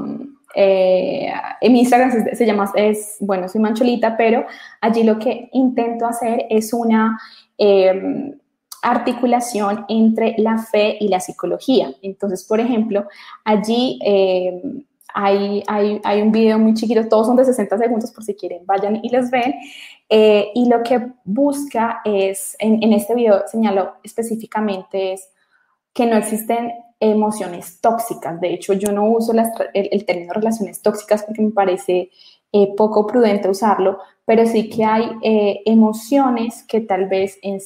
[0.55, 4.45] eh, en mi Instagram se, llama, es, bueno, soy mancholita, pero
[4.81, 7.19] allí lo que intento hacer es una
[7.57, 8.35] em,
[8.83, 11.93] articulación entre la fe y la psicología.
[12.03, 13.07] Entonces, por ejemplo,
[13.45, 14.85] allí em,
[15.15, 18.65] hay, hay, hay, un video muy chiquito, todos son de 60 segundos por si quieren,
[18.67, 19.55] vayan y los ven.
[20.09, 25.29] Eh, y lo que busca es, en, en este video señalo específicamente es
[25.93, 28.41] que no existen emociones tóxicas.
[28.41, 29.33] De hecho, yo no uso
[29.73, 32.11] el, término relaciones tóxicas porque me parece
[32.53, 37.59] eh, poco prudente usarlo, pero sí que hay eh, emociones que tal vez en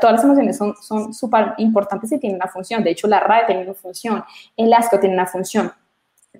[0.00, 2.82] todas las emociones son súper importantes y tienen una función.
[2.82, 4.24] De hecho, la rabia tiene una función,
[4.56, 5.70] el asco tiene una función.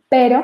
[0.08, 0.42] Pero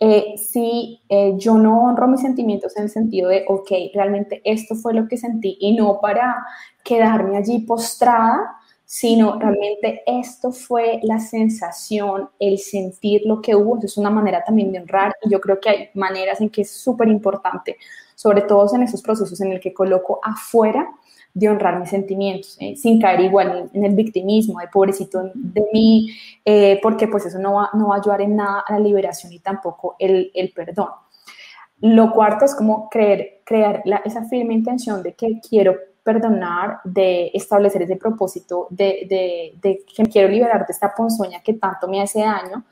[0.00, 1.00] eh, si
[1.36, 5.16] yo no honro mis sentimientos en el sentido de, ok, realmente esto fue lo que
[5.16, 6.44] sentí y no para
[6.82, 8.58] quedarme allí postrada,
[8.96, 14.70] sino realmente esto fue la sensación, el sentir lo que hubo, es una manera también
[14.70, 17.76] de honrar y yo creo que hay maneras en que es súper importante,
[18.14, 20.88] sobre todo en esos procesos en el que coloco afuera
[21.32, 22.76] de honrar mis sentimientos, ¿eh?
[22.76, 26.10] sin caer igual en, el victimismo, de pobrecito de mí,
[26.44, 29.32] eh, porque pues eso no va, no va a ayudar en nada a la liberación
[29.32, 30.90] y tampoco el, el perdón.
[31.80, 37.82] Lo cuarto es como creer, crear esa firme intención de que quiero perdonar, de establecer
[37.82, 42.64] ese propósito de, que quiero liberar de esta ponzoña que tanto me hace daño.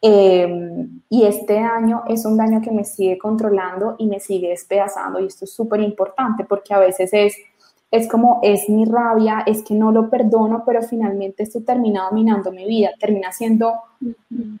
[0.00, 5.18] Em, y este daño es un daño que me sigue controlando y me sigue despedazando
[5.18, 7.34] y esto es súper importante porque a veces es,
[7.90, 12.52] es como, es mi rabia, es que no lo perdono, pero finalmente esto termina dominando
[12.52, 13.72] mi vida, termina siendo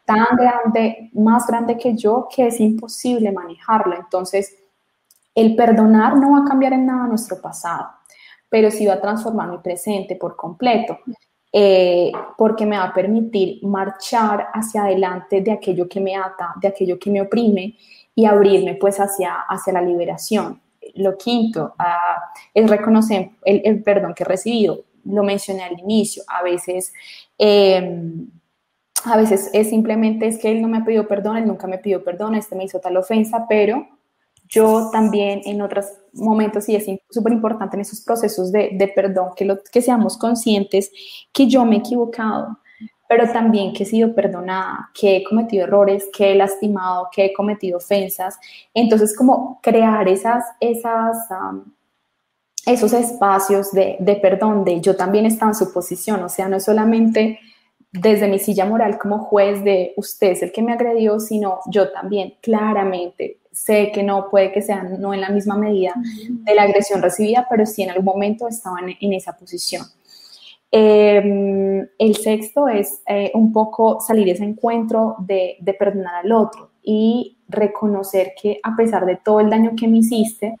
[0.04, 3.96] tan grande, más grande que yo, que es imposible manejarla.
[3.96, 4.56] Entonces,
[5.36, 7.97] el perdonar no va a cambiar en nada nuestro pasado
[8.48, 10.98] pero sí va a transformar mi presente por completo.
[11.52, 16.68] eh, porque me va a permitir marchar hacia adelante de aquello que me ata, de
[16.68, 17.76] aquello que me oprime
[18.14, 20.60] y abrirme pues hacia, hacia la liberación.
[20.94, 24.84] Lo quinto ah, es reconocer el, perdón que he recibido.
[25.04, 26.22] Lo mencioné al inicio.
[26.28, 26.92] A veces,
[27.38, 28.28] em,
[29.04, 31.78] a veces es simplemente es que él no me ha pedido perdón, él nunca me
[31.78, 33.86] pidió perdón, este me hizo tal ofensa, pero
[34.48, 39.44] yo también en otros momentos, y es súper importante en esos procesos de, perdón, que,
[39.44, 40.90] lo, que seamos conscientes
[41.32, 42.58] que yo me he equivocado,
[43.08, 47.32] pero también que he sido perdonada, que he cometido errores, que he lastimado, que he
[47.32, 48.38] cometido ofensas.
[48.74, 51.16] Entonces, como crear esas, esas,
[52.66, 56.56] esos espacios de, de perdón, de yo también estaba en su posición, o sea, no
[56.56, 57.38] es solamente
[57.90, 61.90] desde mi silla moral como juez de usted es el que me agredió, sino yo
[61.90, 65.92] también claramente sé que no puede que sea no en la misma medida
[66.28, 69.84] de la agresión recibida, pero sí en algún momento estaban en, esa posición.
[70.70, 76.70] Em, el sexto es eh, un poco salir de ese encuentro de, perdonar al otro
[76.82, 80.56] y reconocer que a pesar de todo el daño que me hiciste,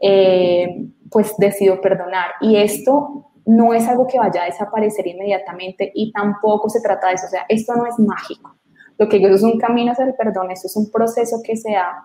[0.00, 2.32] eh, pues decido perdonar.
[2.40, 7.14] Y esto no es algo que vaya a desaparecer inmediatamente y tampoco se trata de
[7.14, 7.26] eso.
[7.26, 8.55] O sea, esto no es mágico.
[8.98, 11.72] Lo que yo es un camino hacia el perdón, eso es un proceso que se
[11.72, 12.04] da,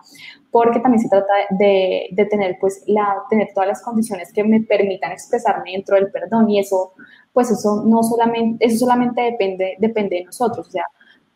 [0.52, 4.62] porque también se trata de, de, tener, pues, la, tener todas las condiciones que me
[4.62, 6.94] permitan expresarme dentro del perdón y eso,
[7.32, 10.86] pues eso no solamente, eso solamente depende, depende de nosotros, o sea,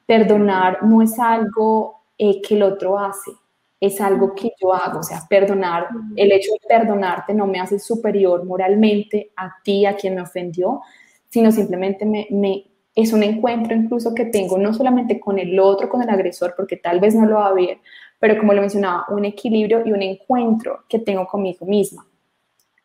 [0.05, 3.31] perdonar no es algo eh, que el otro hace,
[3.79, 7.79] es algo que yo hago, o sea, perdonar, el hecho de perdonarte no me hace
[7.79, 10.81] superior moralmente a ti, a quien me ofendió,
[11.29, 15.89] sino simplemente me, me es un encuentro incluso que tengo no solamente con el otro,
[15.89, 17.79] con el agresor, porque tal vez no lo va a ver,
[18.19, 22.07] pero como lo mencionaba, un equilibrio y un encuentro que tengo conmigo misma.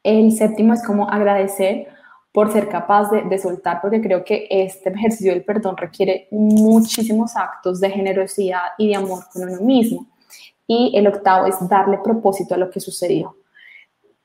[0.03, 1.87] El séptimo es como agradecer
[2.33, 7.81] por ser capaz de, soltar, porque creo que este ejercicio del perdón requiere muchísimos actos
[7.81, 10.07] de generosidad y de amor con uno mismo.
[10.67, 13.35] Y el octavo es darle propósito a lo que sucedió.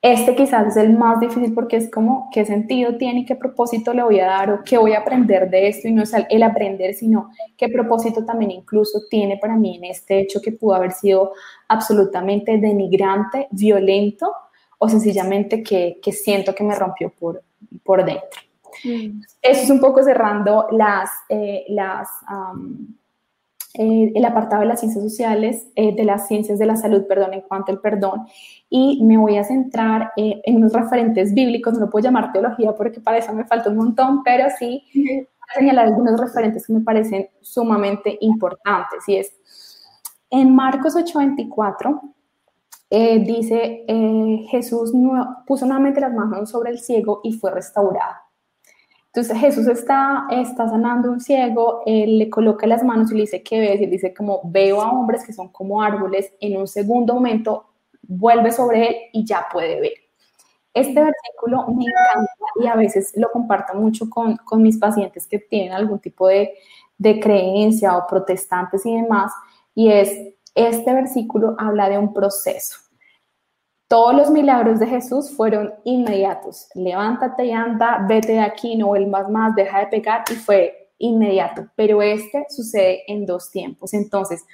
[0.02, 3.92] Este quizás es el más difícil porque es como qué sentido tiene y qué propósito
[3.92, 6.42] le voy a dar o qué voy a aprender de esto y no es el
[6.42, 10.92] aprender, sino qué propósito también incluso tiene para mí en este hecho que pudo haber
[10.92, 11.32] sido
[11.66, 14.32] absolutamente denigrante, violento
[14.78, 17.42] o sencillamente que, siento que me rompió por,
[17.82, 18.40] por dentro.
[18.84, 19.22] Mm.
[19.42, 22.08] Eso es un poco cerrando las, eh, las
[23.78, 27.34] eh, el apartado de las ciencias sociales, eh, de las ciencias de la salud, perdón,
[27.34, 28.26] en cuanto al perdón,
[28.70, 32.74] y me voy a centrar eh, en unos referentes bíblicos, no lo puedo llamar teología
[32.74, 36.72] porque para eso me falta un montón, pero sí voy a señalar algunos referentes que
[36.72, 39.32] me parecen sumamente importantes, y es
[40.30, 42.00] en Marcos 8:24,
[42.90, 43.84] dice,
[44.48, 44.92] Jesús
[45.46, 48.25] puso nuevamente las manos sobre el ciego y fue restaurado.
[49.16, 53.42] Entonces Jesús está, está sanando un ciego, él le coloca las manos y le dice
[53.42, 57.14] que ves, y dice como veo a hombres que son como árboles, en un segundo
[57.14, 57.64] momento
[58.02, 59.94] vuelve sobre él y ya puede ver.
[60.74, 62.30] Este versículo me encanta
[62.62, 66.52] y a veces lo comparto mucho con, con mis pacientes que tienen algún tipo de,
[66.98, 69.32] de creencia o protestantes y demás,
[69.74, 70.10] y es,
[70.54, 72.85] este versículo habla de un proceso.
[73.88, 76.68] Todos los milagros de Jesús fueron inmediatos.
[76.74, 81.68] Levántate y anda, vete de aquí, no vuelvas más, deja de pecar y fue inmediato.
[81.76, 83.94] Pero este sucede en dos tiempos.
[83.94, 84.44] Entonces,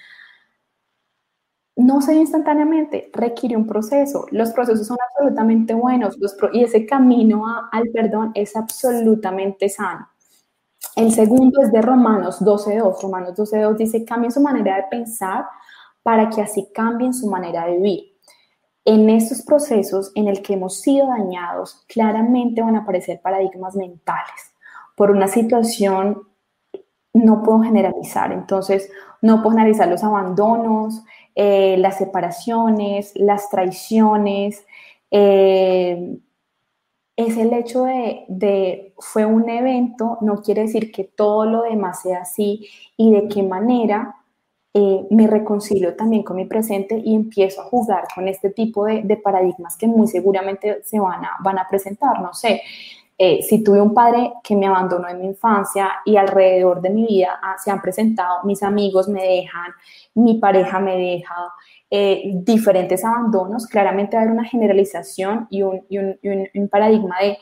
[1.76, 4.26] no se instantáneamente, requiere un proceso.
[4.30, 6.18] Los procesos son absolutamente buenos
[6.52, 10.08] y ese camino al perdón es absolutamente sano.
[10.94, 13.00] El segundo es de Romanos 12.2.
[13.02, 15.46] Romanos 12.2 dice, cambien su manera de pensar
[16.02, 18.11] para que así cambien su manera de vivir.
[18.84, 24.54] En estos procesos en el que hemos sido dañados, claramente van a aparecer paradigmas mentales.
[24.96, 26.22] Por una situación,
[27.14, 28.90] no puedo generalizar, entonces
[29.20, 34.66] no puedo generalizar los abandonos, eh, las separaciones, las traiciones.
[35.10, 36.18] Eh,
[37.14, 42.02] es el hecho de, de, fue un evento, no quiere decir que todo lo demás
[42.02, 44.16] sea así y de qué manera
[44.74, 49.20] eh, me reconcilio también con mi presente y empiezo a jugar con este tipo de,
[49.22, 52.20] paradigmas que muy seguramente se van a, van a presentar.
[52.22, 52.62] No sé,
[53.18, 57.06] eh, si tuve un padre que me abandonó en mi infancia y alrededor de mi
[57.06, 59.72] vida ah, se han presentado, mis amigos me dejan,
[60.14, 61.34] mi pareja me deja,
[61.90, 65.98] eh, diferentes abandonos, claramente va a haber una generalización y un, y
[66.58, 67.36] un paradigma de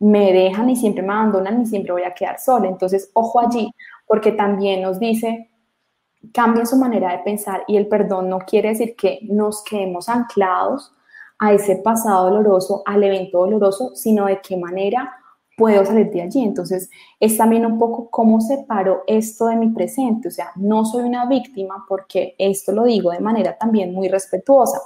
[0.00, 2.66] me dejan y siempre me abandonan y siempre voy a quedar sola.
[2.68, 3.72] Entonces, ojo allí,
[4.04, 5.51] porque también nos dice
[6.32, 10.92] cambien su manera de pensar y el perdón no quiere decir que nos quedemos anclados
[11.38, 15.12] a ese pasado doloroso, al evento doloroso, sino de qué manera
[15.56, 16.42] puedo salir de allí.
[16.42, 20.28] Entonces, es también un poco cómo separo esto de mi presente.
[20.28, 24.78] O sea, no soy una víctima porque esto lo digo de manera también muy respetuosa.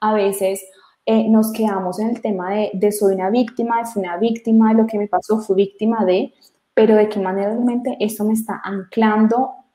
[0.00, 0.64] A veces
[1.06, 4.68] eh, nos quedamos en el tema de, de, soy una víctima, de fui una víctima,
[4.68, 6.32] de lo que me pasó, fui víctima de,
[6.72, 9.65] pero de qué manera realmente esto me está anclando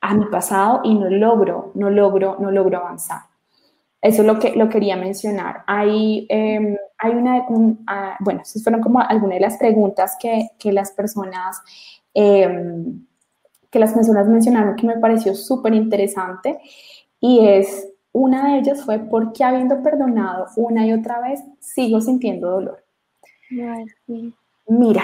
[0.00, 3.22] a mi pasado y no logro, no logro, no logro avanzar.
[4.02, 5.62] Eso es lo que lo quería mencionar.
[5.66, 7.46] Hay, em, hay una,
[7.86, 11.60] ah, bueno, esas fueron como algunas de las preguntas que, que las personas,
[12.14, 13.04] em,
[13.70, 16.58] que las personas mencionaron que me pareció súper interesante
[17.20, 22.00] y es, una de ellas fue, ¿por qué habiendo perdonado una y otra vez sigo
[22.00, 22.84] sintiendo dolor?
[24.66, 25.02] Mira,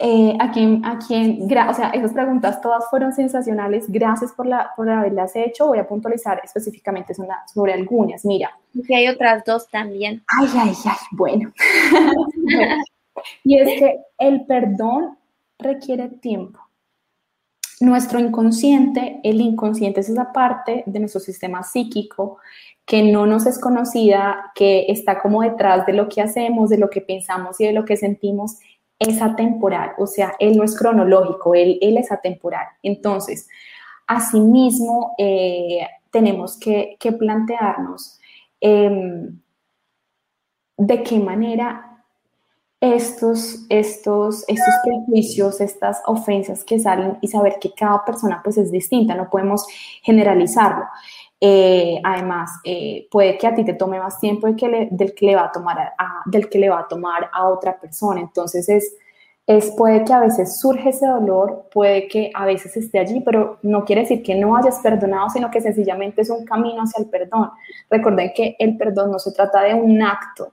[0.00, 3.90] eh, a quien, a quien, o sea, esas preguntas todas fueron sensacionales.
[3.90, 5.66] Gracias por, la, por haberlas hecho.
[5.66, 7.14] Voy a puntualizar específicamente
[7.52, 8.24] sobre algunas.
[8.24, 8.56] Mira.
[8.72, 10.22] Y hay otras dos también.
[10.38, 11.52] Ay, ay, ay, bueno.
[13.44, 15.18] y es que el perdón
[15.58, 16.60] requiere tiempo.
[17.80, 22.38] Nuestro inconsciente, el inconsciente es esa parte de nuestro sistema psíquico
[22.84, 26.88] que no nos es conocida, que está como detrás de lo que hacemos, de lo
[26.88, 28.58] que pensamos y de lo que sentimos
[28.98, 32.66] es atemporal, o sea, él no es cronológico, él, él es atemporal.
[32.82, 33.48] Entonces,
[34.06, 38.18] asimismo, eh, tenemos que, plantearnos
[38.60, 39.38] em,
[40.76, 42.04] de qué manera
[42.80, 48.70] estos, estos, estos prejuicios, estas ofensas que salen y saber que cada persona pues es
[48.70, 49.66] distinta, no podemos
[50.02, 50.84] generalizarlo.
[51.40, 55.14] Eh, además, eh, puede que a ti te tome más tiempo del que le, del
[55.14, 58.20] que le va a tomar a, del que le va a tomar a otra persona.
[58.20, 58.96] Entonces es,
[59.46, 63.58] es, puede que a veces surge ese dolor, puede que a veces esté allí, pero
[63.62, 67.08] no quiere decir que no hayas perdonado, sino que sencillamente es un camino hacia el
[67.08, 67.50] perdón.
[67.88, 70.52] Recuerden que el perdón no se trata de un acto,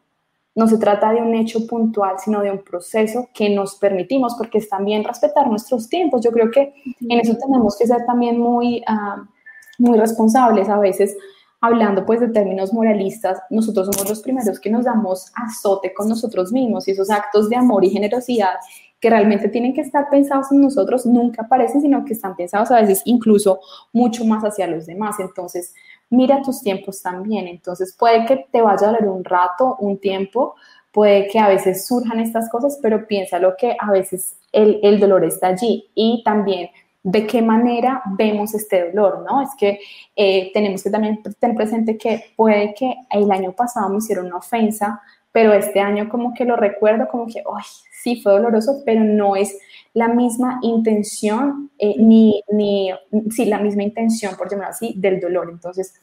[0.54, 4.60] no se trata de un hecho puntual, sino de un proceso que nos permitimos, porque
[4.60, 6.24] es también respetar nuestros tiempos.
[6.24, 8.84] Yo creo que en eso tenemos que ser también muy...
[8.88, 9.35] Uh,
[9.78, 11.16] muy responsables a veces
[11.62, 16.52] hablando pues de términos moralistas, nosotros somos los primeros que nos damos azote con nosotros
[16.52, 18.56] mismos y esos actos de amor y generosidad
[19.00, 22.82] que realmente tienen que estar pensados en nosotros nunca aparecen, sino que están pensados a
[22.82, 23.60] veces incluso
[23.94, 25.20] mucho más hacia los demás.
[25.20, 25.74] Entonces,
[26.10, 27.48] mira tus tiempos también.
[27.48, 30.56] Entonces, puede que te vaya a doler un rato, un tiempo,
[30.92, 35.00] puede que a veces surjan estas cosas, pero piensa lo que a veces el, el
[35.00, 36.70] dolor está allí y también
[37.06, 39.40] de qué manera vemos este dolor, ¿no?
[39.40, 39.80] Es que
[40.16, 44.38] eh, tenemos que también tener presente que puede que el año pasado me hicieron una
[44.38, 45.00] ofensa,
[45.32, 47.64] pero este año como que lo recuerdo como que, ay,
[48.02, 49.56] sí fue doloroso, pero no es
[49.94, 52.90] la misma intención, eh, ni, ni,
[53.30, 55.50] sí, la misma intención, por llamarlo así, del dolor.
[55.52, 55.94] Entonces,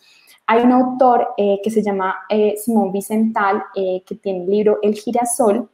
[0.46, 2.14] hay un autor eh, que se llama
[2.56, 5.68] Simón Vicental, que tiene el libro El girasol,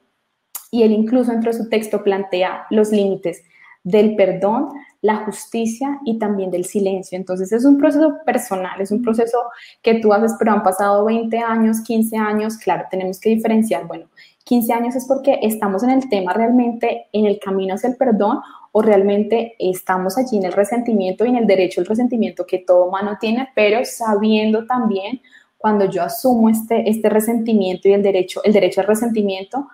[0.71, 3.43] y él incluso entre su texto plantea los límites
[3.85, 4.69] del perdón,
[5.01, 7.17] la justicia y también del silencio.
[7.17, 9.39] Entonces es un proceso personal, es un proceso
[9.83, 14.07] que tú haces, pero han pasado 20 años, 15 años, claro, tenemos que diferenciar, bueno,
[14.45, 18.41] 15 años es porque estamos en el tema realmente, en el camino hacia el perdón
[18.73, 22.87] o realmente estamos allí en el resentimiento y en el derecho al resentimiento que todo
[22.87, 25.21] humano tiene, pero sabiendo también
[25.59, 29.69] cuando yo asumo este, este resentimiento y el derecho, el derecho al resentimiento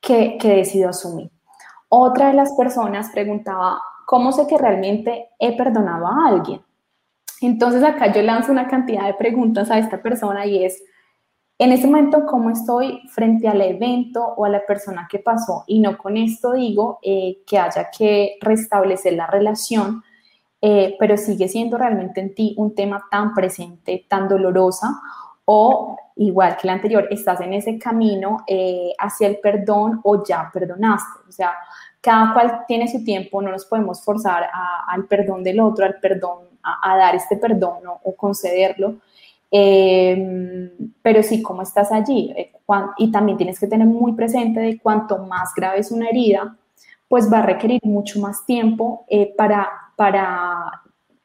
[0.00, 1.30] que, que decido asumir.
[1.88, 6.60] Otra de las personas preguntaba, ¿cómo sé que realmente he perdonado a alguien?
[7.40, 10.82] Entonces acá yo lanzo una cantidad de preguntas a esta persona y es,
[11.58, 15.64] en este momento, ¿cómo estoy frente al evento o a la persona que pasó?
[15.66, 20.02] Y no con esto digo eh, que haya que restablecer la relación,
[20.60, 25.00] eh, pero sigue siendo realmente en ti un tema tan presente, tan dolorosa,
[25.44, 30.50] o igual que el anterior, estás en ese camino eh, hacia el perdón o ya
[30.52, 31.28] perdonaste.
[31.28, 31.52] O sea,
[32.04, 34.48] cada cual tiene su tiempo, no nos podemos forzar
[34.88, 38.96] al perdón del otro, al perdón, a, dar este perdón o concederlo.
[39.56, 40.68] Eh,
[41.00, 42.34] pero sí, ¿cómo estás allí?
[42.36, 42.50] Eh,
[42.98, 46.56] y también tienes que tener muy presente de cuanto más grave es una herida,
[47.06, 50.82] pues va a requerir mucho más tiempo eh, para, para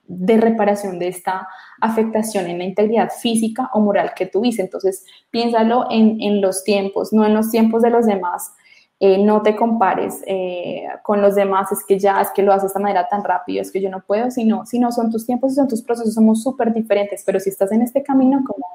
[0.07, 1.47] de reparación de esta
[1.81, 4.61] afectación en la integridad física o moral que tuviste.
[4.61, 8.53] Entonces, piénsalo en, en los tiempos, no en los tiempos de los demás,
[9.01, 12.63] eh, no te compares eh, con los demás, es que ya, es que lo haces
[12.63, 15.53] de esta manera tan rápido, es que yo no puedo, sino, no son tus tiempos
[15.53, 18.65] y son tus procesos, somos súper diferentes, pero si estás en este camino, como,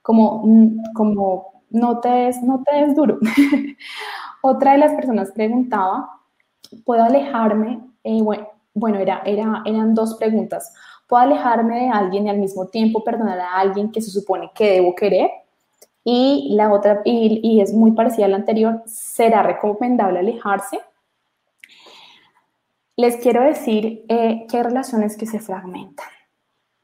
[0.00, 3.18] como, mm, como no, te des, no te des duro.
[4.42, 6.10] Otra de las personas preguntaba,
[6.84, 7.80] ¿puedo alejarme?
[8.04, 10.72] Eh, bueno, bueno era, era, eran dos preguntas.
[11.08, 14.74] ¿Puedo alejarme de alguien y al mismo tiempo perdonar a alguien que se supone que
[14.74, 15.28] debo querer?
[16.04, 20.80] Y la otra, y, es muy parecida a la anterior, ¿será recomendable alejarse?
[22.96, 26.08] Les quiero decir eh, que relaciones que se fragmentan,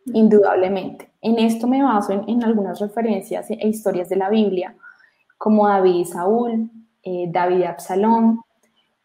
[0.06, 1.10] indudablemente.
[1.20, 4.76] En esto me baso en, algunas referencias e historias de la Biblia,
[5.36, 6.70] como David y Saúl,
[7.02, 8.40] eh, David y Absalón,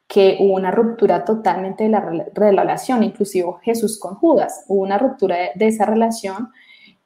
[0.08, 2.02] que hubo una ruptura totalmente de la,
[2.36, 6.52] relación, inclusive Jesús con Judas, hubo una ruptura de esa relación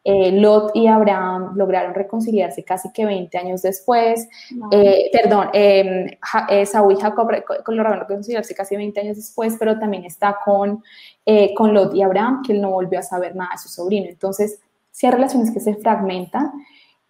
[0.09, 4.29] eh, Lot y Abraham lograron reconciliarse casi que 20 años después.
[4.71, 6.07] Eh, perdón, em,
[6.47, 7.29] eh, Saúl y Jacob
[7.67, 10.81] lograron reconciliarse casi 20 años después, pero también está con,
[11.57, 14.07] con Lot y Abraham, que él no volvió a saber nada de su sobrino.
[14.07, 16.53] Entonces, si hay relaciones que se fragmentan,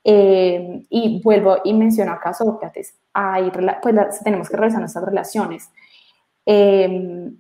[0.03, 5.69] y vuelvo y menciono acá Sócrates, hay, pues tenemos que revisar nuestras relaciones.
[6.45, 7.37] Em,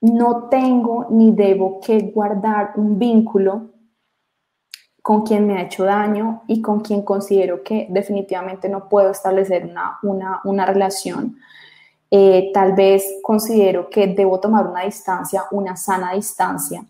[0.00, 3.79] no tengo ni debo que guardar un vínculo
[5.02, 9.70] con quien me ha hecho daño y con quien considero que definitivamente no puedo establecer
[10.02, 11.38] una, una, relación.
[12.10, 16.84] Eh, tal vez considero que debo tomar una distancia, una sana distancia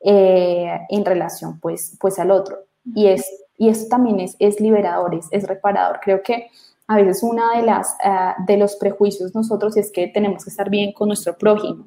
[0.00, 2.58] eh, en relación pues, pues al otro.
[2.94, 6.00] Y, es, y esto también es, es liberador, es, reparador.
[6.02, 6.50] Creo que
[6.86, 10.70] a veces una de, las, eh, de los prejuicios nosotros es que tenemos que estar
[10.70, 11.86] bien con nuestro prójimo.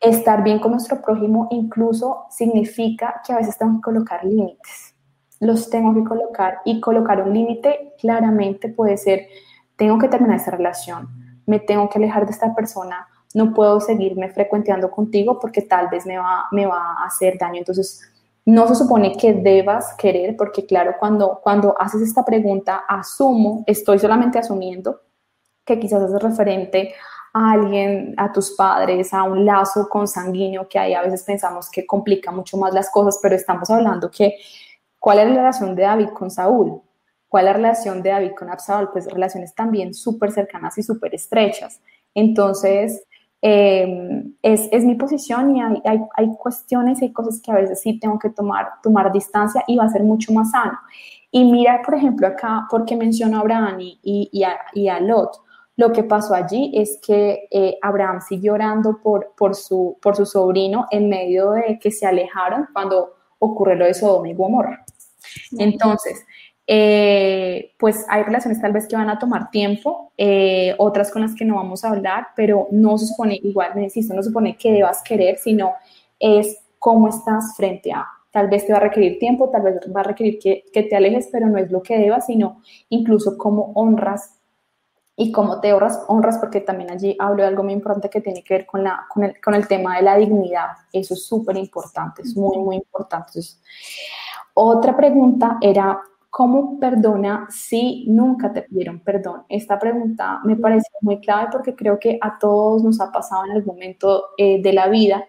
[0.00, 4.94] Estar bien con nuestro prójimo incluso significa que a veces tengo que colocar límites.
[5.40, 9.26] Los tengo que colocar y colocar un límite claramente puede ser,
[9.76, 11.08] tengo que terminar esta relación,
[11.46, 16.06] me tengo que alejar de esta persona, no puedo seguirme frecuenteando contigo porque tal vez
[16.06, 17.58] me va, me va a hacer daño.
[17.58, 18.00] Entonces,
[18.46, 23.98] no se supone que debas querer, porque claro, cuando, cuando haces esta pregunta, asumo, estoy
[23.98, 25.00] solamente asumiendo
[25.64, 26.94] que quizás es referente
[27.36, 31.86] a alguien, a tus padres, a un lazo consanguíneo que ahí a veces pensamos que
[31.86, 34.38] complica mucho más las cosas, pero estamos hablando que,
[34.98, 36.80] ¿cuál es la relación de David con Saúl?
[37.28, 38.88] ¿Cuál es la relación de David con Absalón?
[38.90, 41.82] Pues relaciones también súper cercanas y súper estrechas.
[42.14, 43.04] Entonces,
[43.42, 48.00] em, es, mi posición y hay, hay, hay, cuestiones y cosas que a veces sí
[48.00, 50.78] tengo que tomar, tomar distancia y va a ser mucho más sano.
[51.30, 55.45] Y mira, por ejemplo, acá, porque menciono a Abraham y, y, a, y a Lot,
[55.76, 60.24] lo que pasó allí es que eh, Abraham siguió orando por, por, su, por su
[60.24, 64.84] sobrino en medio de que se alejaron cuando ocurrió lo de Sodoma y Gomorra.
[65.58, 66.24] Entonces,
[66.66, 71.34] eh, pues hay relaciones tal vez que van a tomar tiempo, eh, otras con las
[71.34, 74.56] que no vamos a hablar, pero no se supone, igual me insisto, no se supone
[74.56, 75.74] que debas querer, sino
[76.18, 78.06] es cómo estás frente a.
[78.30, 80.96] Tal vez te va a requerir tiempo, tal vez va a requerir que, que te
[80.96, 84.35] alejes, pero no es lo que debas, sino incluso cómo honras
[85.16, 88.44] y cómo te honras, honras, porque también allí hablo de algo muy importante que tiene
[88.44, 90.68] que ver con, la, con, el, con el tema de la dignidad.
[90.92, 93.40] Eso es súper importante, es muy, muy importante.
[94.52, 95.98] otra pregunta era,
[96.28, 99.44] ¿cómo perdona si nunca te pidieron perdón?
[99.48, 103.52] Esta pregunta me parece muy clave porque creo que a todos nos ha pasado en
[103.52, 105.24] algún momento eh, de la vida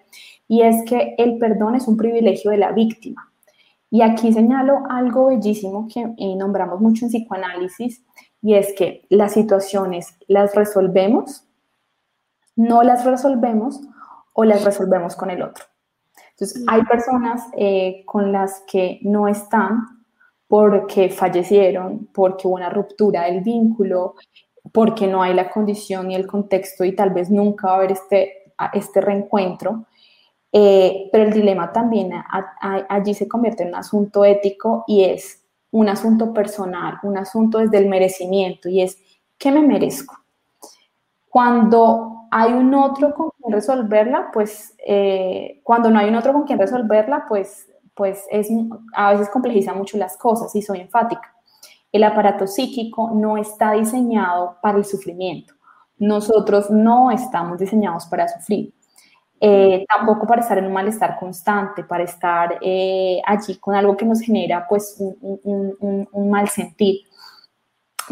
[0.50, 3.32] y es que el perdón es un privilegio de la víctima.
[3.90, 8.04] Y aquí señalo algo bellísimo que eh, nombramos mucho en psicoanálisis
[8.42, 11.46] y es que las situaciones las resolvemos,
[12.56, 13.82] no las resolvemos
[14.34, 15.66] o las resolvemos con el otro.
[16.32, 19.98] Entonces, hay personas eh, con las que no están
[20.48, 24.16] porque fallecieron, porque hubo una ruptura del vínculo,
[24.72, 27.92] porque no hay la condición y el contexto y tal vez nunca va a haber
[27.94, 29.86] este, este reencuentro.
[30.52, 32.12] Eh, pero el dilema también
[32.90, 37.78] allí se convierte en un asunto ético y es un asunto personal, un asunto desde
[37.78, 38.97] el merecimiento y es,
[39.38, 40.18] ¿qué me merezco?
[41.30, 46.43] Cuando hay un otro con quien resolverla, pues eh, cuando no hay un otro con
[46.43, 48.49] quien resolverla, pues, pues es,
[48.93, 51.34] a veces complejiza mucho las cosas y soy enfática.
[51.91, 55.53] El aparato psíquico no está diseñado para el sufrimiento.
[55.97, 58.74] Nosotros no estamos diseñados para sufrir.
[59.40, 64.06] Eh, tampoco para estar en un malestar constante, para estar eh, allí con algo que
[64.06, 67.02] nos genera pues un, un, mal sentir.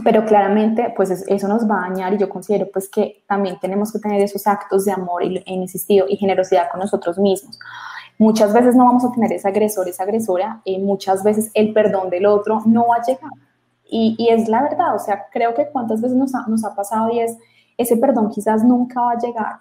[0.03, 3.91] Pero claramente pues eso nos va a dañar y yo considero pues que también tenemos
[3.91, 7.57] que tener esos actos de amor y, insistido y generosidad con nosotros mismos.
[8.17, 12.09] Muchas veces no vamos a tener ese agresor, esa agresora, y muchas veces el perdón
[12.09, 13.32] del otro no va a llegar.
[13.89, 16.76] Y, y es la verdad, o sea, creo que cuántas veces nos ha, nos ha
[16.76, 17.38] pasado y es,
[17.78, 19.59] ese perdón quizás nunca va a llegar,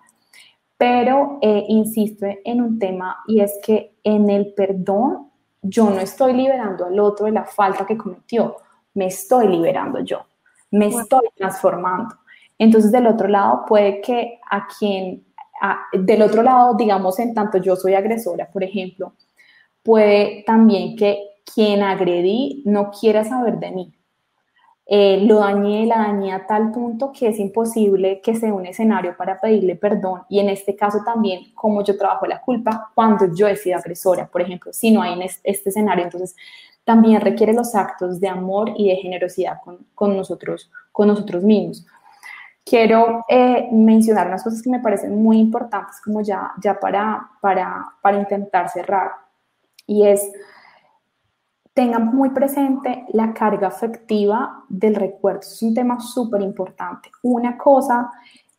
[0.76, 5.30] pero eh, insisto en un tema y es que en el perdón
[5.62, 8.56] yo no estoy liberando al otro de la falta que cometió,
[8.94, 10.26] me estoy liberando yo,
[10.70, 12.16] me estoy transformando.
[12.58, 15.24] Entonces del otro lado puede que a quien,
[15.92, 19.14] del otro lado, digamos, en tanto yo soy agresora, por ejemplo,
[19.82, 21.18] puede también que
[21.54, 23.94] quien agredí no quiera saber de mí
[24.86, 29.16] eh, lo dañé, la dañé a tal punto que es imposible que sea un escenario
[29.16, 30.22] para pedirle perdón.
[30.28, 34.26] Y en este caso también, como yo trabajo la culpa cuando yo he sido agresora,
[34.26, 36.36] por ejemplo, si no hay en este escenario, entonces
[36.84, 39.58] también requiere los actos de amor y de generosidad
[39.94, 41.86] con, nosotros, con nosotros mismos.
[42.62, 47.86] Quiero eh, mencionar unas cosas que me parecen muy importantes como ya, ya para, para,
[48.02, 49.12] para intentar cerrar.
[49.86, 50.30] Y es
[51.74, 55.40] tengan muy presente la carga afectiva del recuerdo.
[55.40, 57.10] Es un tema súper importante.
[57.22, 58.10] Una cosa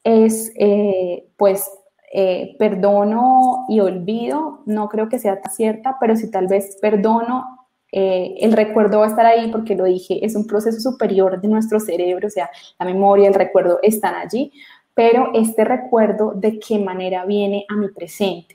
[0.03, 1.69] es, eh, pues,
[2.13, 7.67] eh, perdono y olvido, no creo que sea tan cierta, pero si tal vez perdono,
[7.91, 11.47] eh, el recuerdo va a estar ahí porque lo dije, es un proceso superior de
[11.47, 12.49] nuestro cerebro, o sea,
[12.79, 14.51] la memoria, el recuerdo están allí,
[14.93, 18.54] pero este recuerdo de qué manera viene a mi presente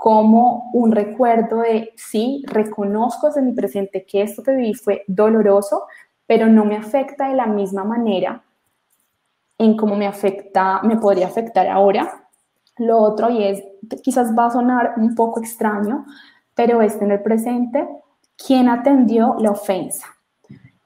[0.00, 5.82] como un recuerdo de, sí, reconozco desde mi presente que esto que viví fue doloroso,
[6.26, 8.42] pero no me afecta de la misma manera
[9.58, 12.30] en cómo me afecta, me podría afectar ahora.
[12.78, 13.62] Lo otro, y es,
[14.02, 16.06] quizás va a sonar un poco extraño,
[16.54, 17.86] pero es en el presente,
[18.38, 20.06] ¿quién atendió la ofensa?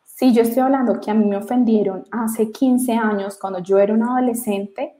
[0.03, 3.95] Si yo estoy hablando que a mí me ofendieron hace 15 años, cuando yo era
[3.95, 4.97] una adolescente,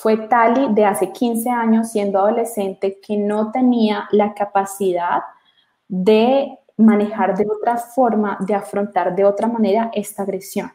[0.00, 5.22] fue Tali de hace 15 años, siendo adolescente, que no tenía la capacidad
[5.88, 10.70] de manejar de otra forma, de afrontar de otra manera esta agresión.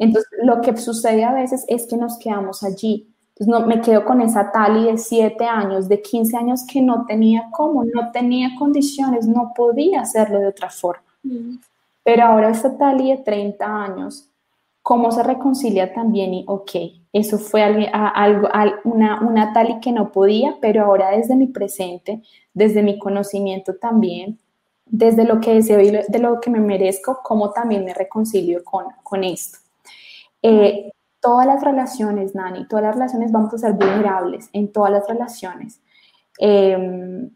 [0.00, 3.14] Entonces, lo que sucede a veces es que nos quedamos allí.
[3.36, 7.04] Entonces, no, me quedo con esa Tali de 7 años, de 15 años que no
[7.04, 11.04] tenía cómo, no tenía condiciones, no podía hacerlo de otra forma.
[12.02, 14.30] Pero ahora esta Tali de 30 años,
[14.80, 16.32] ¿cómo se reconcilia también?
[16.32, 16.70] Y, ok,
[17.12, 18.48] eso fue algo,
[18.84, 22.22] una, una tal y que no podía, pero ahora desde mi presente,
[22.54, 24.38] desde mi conocimiento también,
[24.86, 28.86] desde lo que deseo y de lo que me merezco, cómo también me reconcilio con,
[29.02, 29.58] con esto.
[30.42, 30.90] Eh,
[31.20, 35.80] todas las relaciones, Nani, todas las relaciones vamos a ser vulnerables en todas las relaciones.
[36.38, 37.30] Em,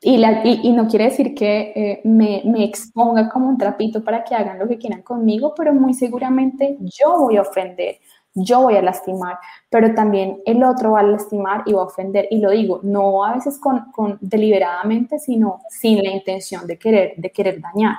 [0.00, 0.16] y,
[0.62, 4.58] y, no quiere decir que eh, me, me, exponga como un trapito para que hagan
[4.58, 7.98] lo que quieran conmigo, pero muy seguramente yo voy a ofender,
[8.44, 9.38] yo voy a lastimar,
[9.70, 12.26] pero también el otro va a lastimar y va a ofender.
[12.30, 17.30] Y lo digo, no a veces con, deliberadamente, sino sin la intención de querer, de
[17.30, 17.96] querer dañar.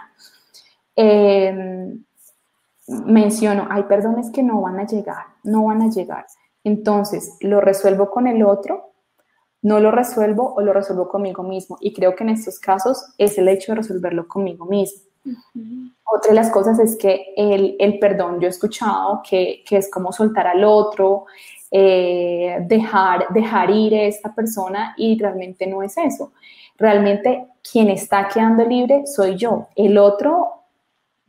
[0.95, 2.03] Em,
[2.87, 6.25] menciono, hay perdones que no van a llegar, no van a llegar.
[6.63, 8.93] Entonces, lo resuelvo con el otro,
[9.61, 11.77] no lo resuelvo o lo resuelvo conmigo mismo.
[11.81, 15.08] Y creo que en estos casos es el hecho de resolverlo conmigo mismo.
[16.03, 19.89] Otra de las cosas es que el, el perdón, yo he escuchado que, que, es
[19.91, 21.25] como soltar al otro,
[21.71, 26.31] eh, dejar, dejar ir a esta persona y realmente no es eso.
[26.77, 29.67] Realmente quien está quedando libre soy yo.
[29.75, 30.63] El otro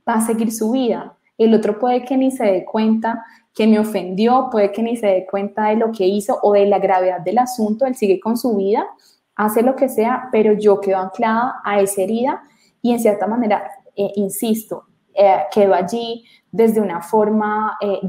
[0.09, 1.15] va a seguir su vida.
[1.37, 3.25] El otro puede que ni se dé cuenta
[3.55, 6.67] que me ofendió, puede que ni se dé cuenta de lo que hizo o de
[6.67, 7.85] la gravedad del asunto.
[7.85, 8.87] Él sigue con su vida,
[9.35, 12.43] hace lo que sea, pero yo quedo anclada a esa herida
[12.81, 14.85] y en cierta manera eh, insisto,
[15.15, 18.01] eh, quedó allí desde una forma, eh,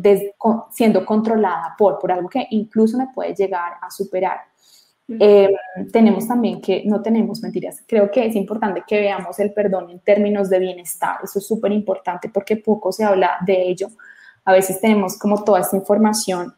[0.72, 4.40] siendo controlada por, por algo que incluso me puede llegar a superar.
[5.92, 10.00] tenemos también que, no tenemos mentiras, creo que es importante que veamos el perdón en
[10.00, 13.88] términos de bienestar, eso es súper importante porque poco se habla de ello.
[14.46, 16.56] A veces tenemos como toda esta información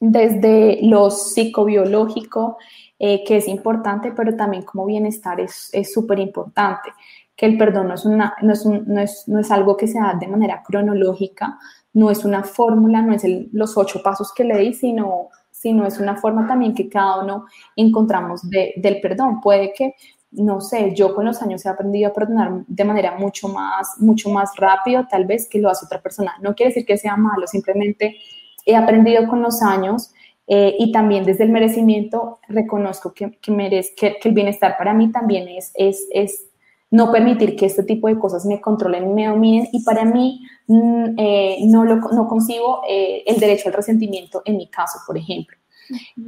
[0.00, 2.58] desde lo psicobiológico,
[2.98, 6.90] que es importante, pero también como bienestar es súper importante
[7.36, 9.98] que el perdón no es, una, no es, no es, no es algo que se
[9.98, 11.58] da de manera cronológica,
[11.94, 13.22] no es una fórmula, no es
[13.52, 17.46] los ocho pasos que le di, sino, sino es una forma también que cada uno
[17.76, 19.40] encontramos de, del perdón.
[19.40, 19.94] Puede que,
[20.30, 24.30] no sé, yo con los años he aprendido a perdonar de manera mucho más, mucho
[24.30, 26.34] más rápido, tal vez que lo hace otra persona.
[26.40, 28.16] No quiere decir que sea malo, simplemente
[28.64, 30.12] he aprendido con los años
[30.46, 35.10] eh, y también desde el merecimiento reconozco que, que, merez, que, el bienestar para mí
[35.10, 36.48] también es, es, es
[36.92, 39.66] no permitir que este tipo de cosas me controlen y me dominen.
[39.72, 44.58] Y para mí mm, eh, no, lo, no concibo eh, el derecho al resentimiento en
[44.58, 45.56] mi caso, por ejemplo.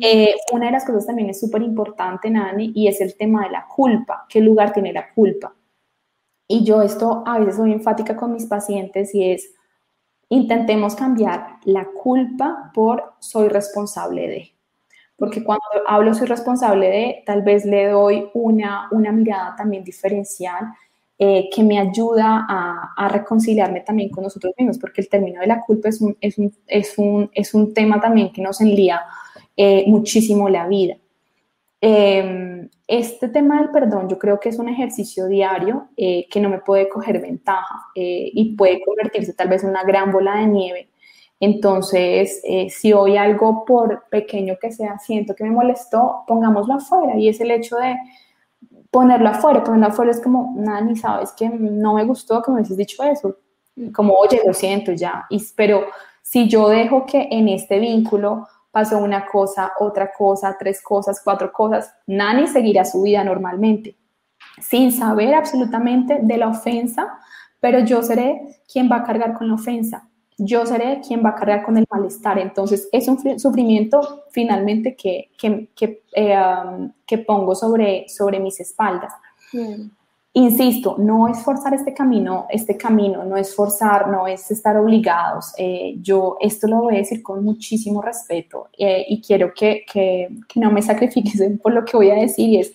[0.00, 3.50] Eh, una de las cosas también es súper importante, Nani, y es el tema de
[3.50, 4.26] la culpa.
[4.28, 5.54] ¿Qué lugar tiene la culpa?
[6.48, 9.54] Y yo esto a veces soy enfática con mis pacientes y es,
[10.30, 14.53] intentemos cambiar la culpa por soy responsable de
[15.16, 20.64] porque cuando hablo soy responsable de, tal vez le doy una, una mirada también diferencial
[21.16, 25.60] eh, que me ayuda a, reconciliarme también con nosotros mismos, porque el término de la
[25.60, 29.00] culpa es un, es un, es un, es un tema también que nos enlía
[29.56, 30.96] eh, muchísimo la vida.
[31.80, 36.48] Em, este tema del perdón yo creo que es un ejercicio diario eh, que no
[36.48, 40.88] me puede coger ventaja y puede convertirse tal vez en una gran bola de nieve.
[41.44, 47.18] Entonces, eh, si hoy algo por pequeño que sea, siento que me molestó, pongámoslo afuera.
[47.18, 47.96] Y es el hecho de
[48.90, 52.58] ponerlo afuera, ponerlo afuera es como, nada, ni sabes que no me gustó que me
[52.58, 53.36] hubieses dicho eso,
[53.92, 55.86] como, oye, lo siento ya, y, pero
[56.22, 61.52] si yo dejo que en este vínculo pasó una cosa, otra cosa, tres cosas, cuatro
[61.52, 63.96] cosas, Nani seguirá su vida normalmente,
[64.60, 67.18] sin saber absolutamente de la ofensa,
[67.58, 71.34] pero yo seré quien va a cargar con la ofensa, yo seré quien va a
[71.34, 72.38] cargar con el malestar.
[72.38, 78.58] Entonces, es un sufrimiento finalmente que, que, que, eh, um, que pongo sobre, sobre mis
[78.60, 79.12] espaldas.
[79.52, 79.90] Mm.
[80.36, 85.54] Insisto, no es forzar este camino, este camino, no es forzar, no es estar obligados.
[85.56, 90.28] Eh, yo esto lo voy a decir con muchísimo respeto eh, y quiero que, que,
[90.48, 92.72] que, no me sacrifiquen por lo que voy a decir y es,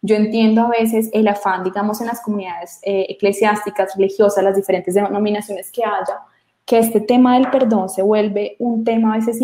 [0.00, 4.94] yo entiendo a veces el afán, digamos, en las comunidades eh, eclesiásticas, religiosas, las diferentes
[4.94, 6.18] denominaciones que haya,
[6.64, 9.40] que este tema del perdón se vuelve un tema a veces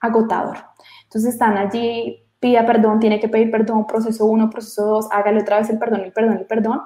[0.00, 0.58] agotador.
[1.04, 5.58] Entonces están allí pida perdón, tiene que pedir perdón, proceso uno, proceso dos, hágale otra
[5.58, 6.80] vez el perdón, el perdón, el perdón.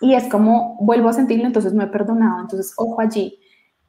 [0.00, 2.40] Y es como, vuelvo a sentirlo, entonces no he perdonado.
[2.40, 3.38] Entonces, ojo allí,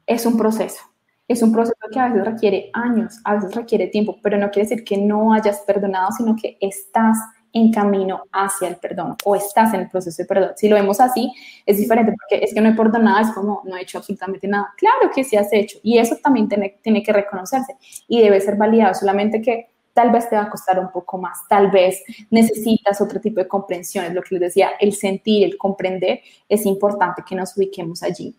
[0.06, 0.82] es un proceso.
[1.28, 4.70] Es un proceso que a veces requiere años, a veces requiere tiempo, pero no quiere
[4.70, 7.18] decir que no hayas perdonado, sino que estás
[7.56, 10.52] en camino hacia el perdón o estás en el proceso de perdón.
[10.58, 11.34] Si lo vemos así,
[11.66, 14.74] es diferente porque es que no he perdonado, es como no he hecho absolutamente nada.
[14.78, 17.78] Claro que sí has hecho y eso también tiene, tiene que reconocerse
[18.10, 21.48] y debe ser validado, solamente que tal vez te va a costar un poco más,
[21.48, 25.58] tal vez necesitas otro tipo de comprensión, es lo que les decía, el sentir, el
[25.58, 28.36] comprender, es importante que nos ubiquemos allí.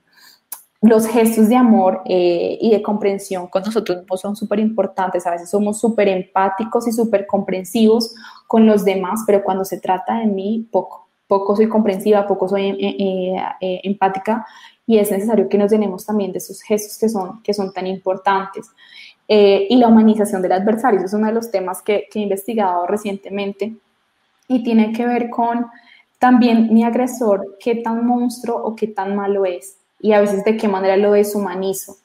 [0.86, 5.50] Los gestos de amor eh, y de comprensión con nosotros son súper importantes, a veces
[5.50, 8.14] somos súper empáticos y súper comprensivos
[8.46, 12.68] con los demás, pero cuando se trata de mí, poco, poco soy comprensiva, poco soy
[12.68, 14.46] eh, eh, empática
[14.86, 17.88] y es necesario que nos tenemos también de esos gestos que son, que son tan
[17.88, 18.70] importantes.
[19.28, 21.00] Y la humanización del adversario.
[21.00, 23.74] es uno de los temas que, he investigado recientemente
[24.46, 25.66] y tiene que ver con
[26.20, 30.56] también mi agresor, qué tan monstruo o qué tan malo es y a veces de
[30.56, 31.96] qué manera lo deshumanizo.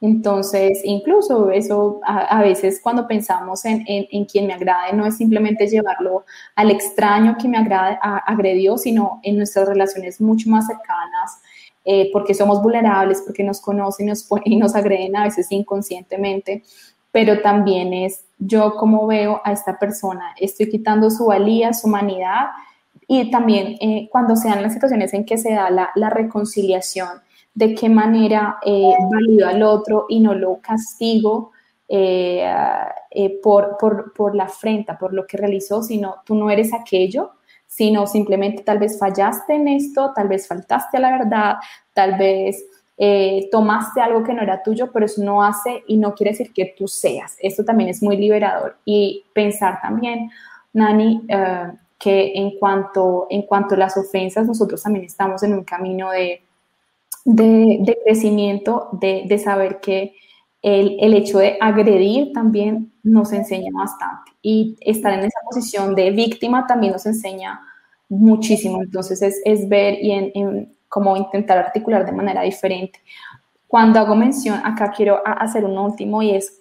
[0.00, 5.66] Entonces, incluso eso a, veces cuando pensamos en, en, quien me agrade, no es simplemente
[5.66, 6.26] llevarlo
[6.56, 11.40] al extraño que me agrade, agredió, sino en nuestras relaciones mucho más cercanas,
[11.86, 14.12] eh, porque somos vulnerables, porque nos conocen
[14.44, 16.62] y nos agreden a veces inconscientemente,
[17.10, 22.48] pero también es yo como veo a esta persona, estoy quitando su valía, su humanidad
[23.06, 27.08] y también eh, cuando sean las situaciones en que se da la, la reconciliación,
[27.54, 31.52] de qué manera eh, valido al otro y no lo castigo
[31.88, 32.44] eh,
[33.42, 37.32] por, por, por la afrenta, por lo que realizó, sino tú no eres aquello,
[37.66, 41.54] sino simplemente tal vez fallaste en esto, tal vez faltaste a la verdad,
[41.92, 42.64] tal vez
[42.96, 46.52] eh, tomaste algo que no era tuyo, pero eso no hace y no quiere decir
[46.52, 47.36] que tú seas.
[47.40, 48.76] Esto también es muy liberador.
[48.84, 50.30] Y pensar también,
[50.72, 55.64] Nani, eh, que en cuanto, en cuanto a las ofensas, nosotros también estamos en un
[55.64, 56.43] camino de,
[57.24, 60.14] de, crecimiento, de, de, saber que
[60.62, 66.10] el, el, hecho de agredir también nos enseña bastante y estar en esa posición de
[66.10, 67.60] víctima también nos enseña
[68.08, 68.82] muchísimo.
[68.82, 73.00] Entonces es, es ver y en, en cómo intentar articular de manera diferente.
[73.66, 76.60] Cuando hago mención, acá quiero hacer un último y es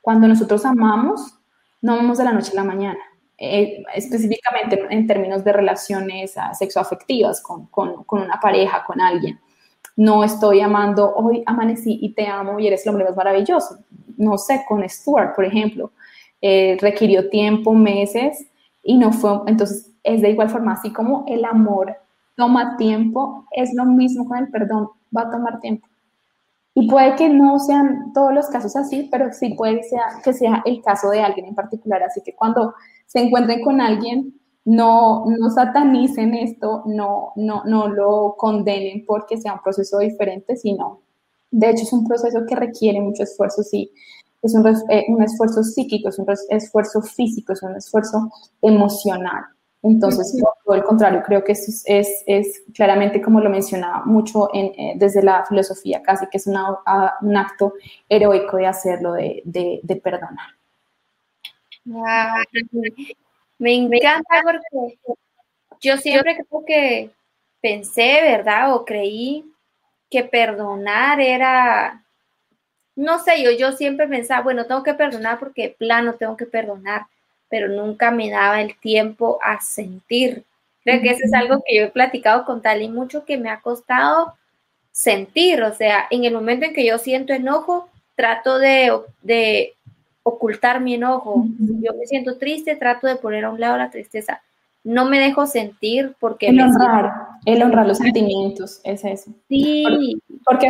[0.00, 1.38] cuando nosotros amamos,
[1.80, 3.00] no amamos de la noche a la mañana.
[3.38, 9.40] Eh, específicamente en términos de relaciones ah, sexoafectivas con, con, con una pareja, con alguien.
[9.96, 13.78] No estoy amando, hoy amanecí y te amo y eres el hombre más maravilloso.
[14.16, 15.92] No sé, con Stuart, por ejemplo,
[16.40, 18.46] eh, requirió tiempo, meses,
[18.82, 21.96] y no fue, entonces es de igual forma, así como el amor
[22.36, 25.86] toma tiempo, es lo mismo con el perdón, va a tomar tiempo.
[26.74, 30.62] Y puede que no sean todos los casos así, pero sí puede ser que sea
[30.64, 32.02] el caso de alguien en particular.
[32.02, 32.74] Así que cuando
[33.06, 34.34] se encuentren con alguien,
[34.64, 41.00] no, no satanicen esto, no, no, no lo condenen porque sea un proceso diferente, sino,
[41.50, 43.92] de hecho, es un proceso que requiere mucho esfuerzo, sí,
[44.42, 49.44] es un, eh, un esfuerzo psíquico, es un esfuerzo físico, es un esfuerzo emocional.
[49.84, 54.66] Entonces, por el contrario, creo que es, es, es, claramente, como lo mencionaba mucho en,
[54.78, 56.78] eh, desde la filosofía, casi que es una,
[57.20, 57.74] un acto
[58.08, 60.46] heroico de hacerlo, de, de, de perdonar.
[63.62, 64.98] Me encanta porque
[65.80, 67.10] yo siempre creo que
[67.60, 68.74] pensé, ¿verdad?
[68.74, 69.44] O creí
[70.10, 72.02] que perdonar era
[72.94, 77.06] no sé, yo, yo siempre pensaba, bueno, tengo que perdonar porque plano tengo que perdonar,
[77.48, 80.44] pero nunca me daba el tiempo a sentir.
[80.84, 83.60] Creo que eso es algo que yo he platicado con Tali mucho, que me ha
[83.60, 84.34] costado
[84.90, 88.92] sentir, o sea, en el momento en que yo siento enojo, trato de,
[89.22, 89.74] de
[90.22, 91.44] ocultar mi enojo.
[91.58, 94.40] Yo me siento triste, trato de poner a un lado la tristeza.
[94.84, 96.48] No me dejo sentir porque...
[96.48, 97.12] El honrar,
[97.44, 99.30] el honrar los sentimientos, es eso.
[99.48, 100.20] Sí.
[100.44, 100.68] Porque,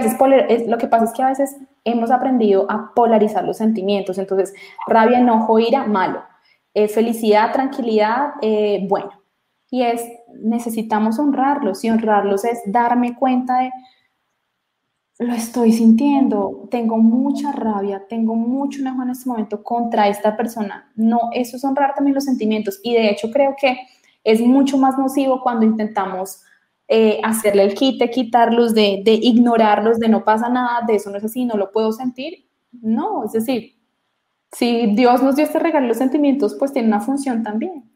[0.48, 4.18] es, lo que pasa es que a veces hemos aprendido a polarizar los sentimientos.
[4.18, 4.52] Entonces,
[4.86, 6.22] rabia, enojo, ira, malo.
[6.74, 9.10] Eh, felicidad, tranquilidad, eh, bueno.
[9.70, 10.06] Y es,
[10.42, 13.70] necesitamos honrarlos y honrarlos es darme cuenta de,
[15.22, 20.90] lo estoy sintiendo, tengo mucha rabia, tengo mucho enojo en este momento contra esta persona.
[20.96, 23.76] No, eso es honrar también los sentimientos y de hecho creo que
[24.24, 26.42] es mucho más nocivo cuando intentamos
[26.88, 31.18] eh, hacerle el quite, quitarlos, de, de ignorarlos, de no pasa nada, de eso no
[31.18, 32.46] es así, no lo puedo sentir.
[32.70, 33.74] No, es decir,
[34.52, 37.90] si Dios nos dio este regalo los sentimientos, pues tiene una función también.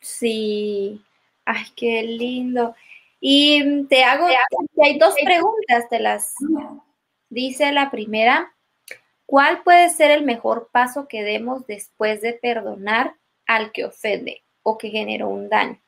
[0.00, 1.00] Sí,
[1.44, 2.74] ay, qué lindo.
[3.20, 4.26] Y te hago,
[4.82, 6.34] hay dos preguntas, te las
[7.28, 8.54] dice la primera.
[9.26, 13.14] ¿Cuál puede ser el mejor paso que demos después de perdonar
[13.46, 15.78] al que ofende o que generó un daño?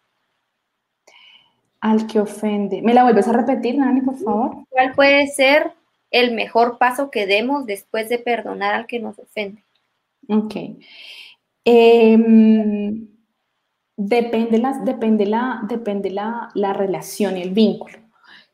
[1.81, 2.83] Al que ofende.
[2.83, 4.65] ¿Me la vuelves a repetir, Nani, por favor?
[4.69, 5.73] ¿Cuál puede ser
[6.11, 9.65] el mejor paso que demos después de perdonar al que nos ofende?
[10.29, 10.55] Ok.
[11.65, 12.19] Eh,
[13.97, 17.99] Depende, las, depende, la, depende la, la relación y el vínculo.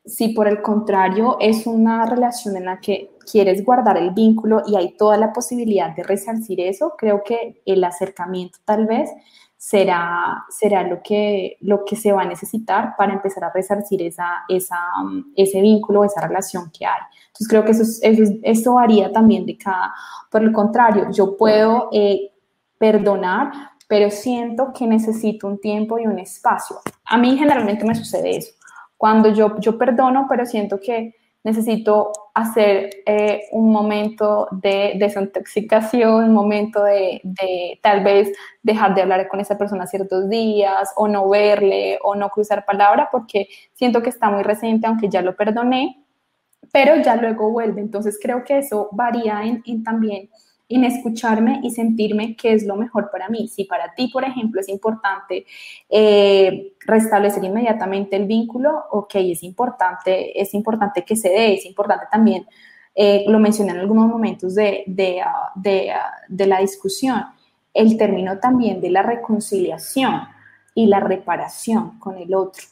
[0.05, 4.77] Si por el contrario es una relación en la que quieres guardar el vínculo y
[4.77, 9.11] hay toda la posibilidad de resarcir eso, creo que el acercamiento tal vez
[9.59, 14.45] será, será lo, que, lo que se va a necesitar para empezar a resarcir esa,
[14.49, 14.79] esa,
[15.37, 17.01] ese vínculo, esa relación que hay.
[17.27, 17.85] Entonces creo que eso,
[18.43, 19.93] eso varía también de cada.
[20.31, 22.33] Por el contrario, yo puedo eh,
[22.79, 23.53] perdonar,
[23.89, 26.77] pero siento que necesito un tiempo y un espacio.
[27.07, 28.53] A mí generalmente me sucede eso.
[28.97, 36.35] Cuando yo, yo perdono, pero siento que necesito hacer eh, un momento de desintoxicación, un
[36.35, 37.23] momento de,
[37.83, 38.31] tal vez
[38.63, 43.09] dejar de hablar con esa persona ciertos días o no verle o no cruzar palabra
[43.11, 46.05] porque siento que está muy reciente, aunque ya lo perdoné,
[46.73, 47.81] pero ya luego vuelve.
[47.81, 50.29] Entonces creo que eso varía en también
[50.69, 53.49] en escucharme y sentirme que es lo mejor para mí.
[53.49, 55.47] Si para ti, por ejemplo, es importante
[55.89, 62.07] eh, restablecer inmediatamente el vínculo, ok, es importante, es importante que se dé, es importante
[62.11, 62.47] también,
[62.95, 67.23] eh, lo mencioné en algunos momentos de, de, ah, de, ah, de la discusión,
[67.73, 70.23] el término también de la reconciliación
[70.75, 72.65] y la reparación con el otro,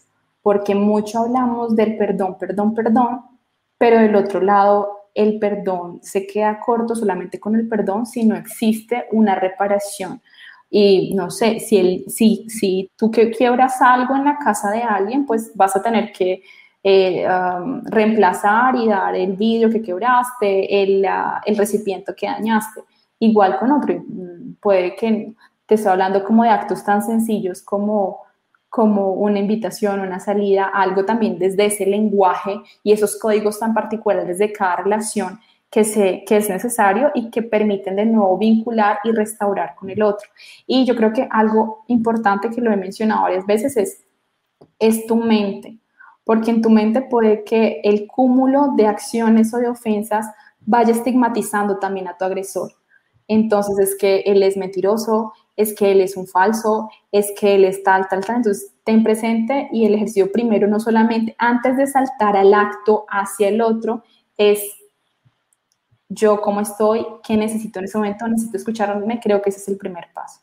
[0.43, 3.23] porque mucho hablamos del perdón, perdón, perdón,
[3.79, 8.37] pero del otro lado el perdón se queda corto solamente con el perdón si no
[8.37, 10.21] existe una reparación.
[10.69, 14.83] Y no sé, si, el, si, si tú que quiebras algo en la casa de
[14.83, 16.43] alguien, pues vas a tener que
[16.83, 17.27] eh,
[17.85, 21.07] reemplazar y dar el vidrio que quebraste, el,
[21.47, 22.83] el recipiente que dañaste.
[23.19, 25.33] Igual con otro, mm, puede que
[25.65, 28.26] te estoy hablando como de actos tan sencillos como
[28.77, 34.39] como una invitación, una salida, algo también desde ese lenguaje y esos códigos tan particulares
[34.39, 39.13] de cada relación que, se, que es necesario y que permiten de nuevo vincular y
[39.13, 40.29] restaurar con el otro.
[40.67, 44.05] Y yo creo que algo importante que lo he mencionado varias veces es,
[44.79, 45.79] es tu mente,
[46.23, 50.27] porque en tu mente puede que el cúmulo de acciones o de ofensas
[50.61, 52.73] vaya estigmatizando también a tu agresor.
[53.29, 57.65] Entonces es que él es mentiroso, es que él es un falso, es que él
[57.65, 58.37] es tal, tal, tal.
[58.37, 63.49] Entonces, ten presente y el ejercicio primero, no solamente antes de saltar al acto hacia
[63.49, 64.05] el otro,
[64.37, 64.63] es
[66.09, 69.77] yo cómo estoy, qué necesito en ese momento, necesito escucharme, creo que ese es el
[69.77, 70.41] primer paso.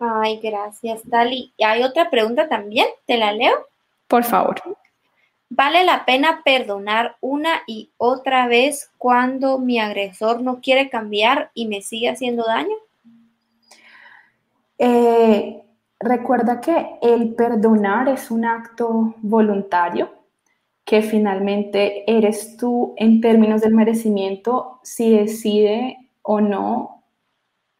[0.00, 1.52] Ay, gracias, Dali.
[1.56, 2.86] ¿Y hay otra pregunta también?
[3.06, 3.54] ¿Te la leo?
[4.06, 4.60] Por favor.
[5.50, 11.66] ¿Vale la pena perdonar una y otra vez cuando mi agresor no quiere cambiar y
[11.66, 12.76] me sigue haciendo daño?
[14.76, 15.62] Eh,
[15.98, 20.10] recuerda que el perdonar es un acto voluntario,
[20.84, 27.04] que finalmente eres tú en términos del merecimiento si decide o no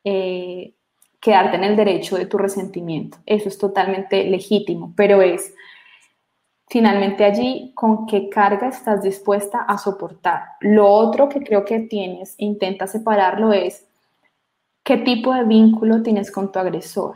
[0.05, 0.75] eh,
[1.21, 3.19] quedarte en el derecho de tu resentimiento.
[3.27, 5.55] Eso es totalmente legítimo, pero es
[6.71, 10.43] finalmente allí con qué carga estás dispuesta a soportar.
[10.61, 13.89] Lo otro que creo que tienes, intenta separarlo, es
[14.89, 17.13] ¿Qué tipo de vínculo tienes con tu agresor?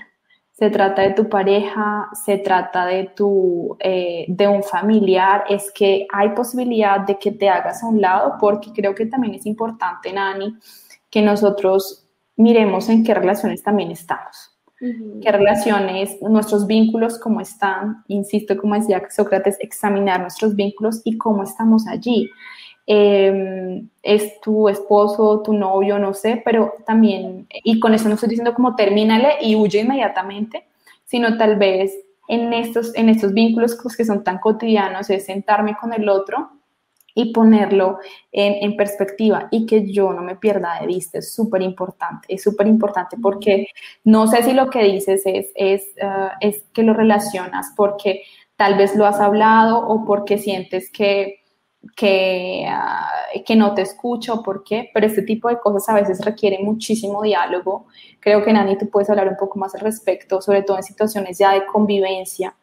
[0.52, 6.06] Se trata de tu pareja, se trata de, tu, eh, de un familiar, es que
[6.12, 10.12] hay posibilidad de que te hagas a un lado, porque creo que también es importante,
[10.12, 10.54] Nani,
[11.08, 14.51] que nosotros miremos en qué relaciones también estamos.
[15.22, 18.02] ¿Qué relaciones, nuestros vínculos, cómo están?
[18.08, 22.28] Insisto, como decía Sócrates, examinar nuestros vínculos y cómo estamos allí.
[22.84, 28.30] Em, es tu esposo, tu novio, no sé, pero también, y con eso no estoy
[28.30, 30.64] diciendo como termínale y huye inmediatamente,
[31.04, 35.92] sino tal vez en estos, en estos vínculos que son tan cotidianos, es sentarme con
[35.92, 36.50] el otro
[37.14, 37.98] y ponerlo
[38.30, 41.18] en, perspectiva y que yo no me pierda de vista.
[41.18, 43.68] Es súper importante, es súper importante porque
[44.04, 48.22] no sé si lo que dices es, es, ah, es que lo relacionas porque
[48.56, 51.40] tal vez lo has hablado o porque sientes que,
[51.96, 53.10] que, ah,
[53.44, 54.90] que no te escucho, ¿por qué?
[54.94, 57.86] Pero este tipo de cosas a veces requieren muchísimo diálogo.
[58.20, 61.38] Creo que Nani, tú puedes hablar un poco más al respecto, sobre todo en situaciones
[61.38, 62.56] ya de convivencia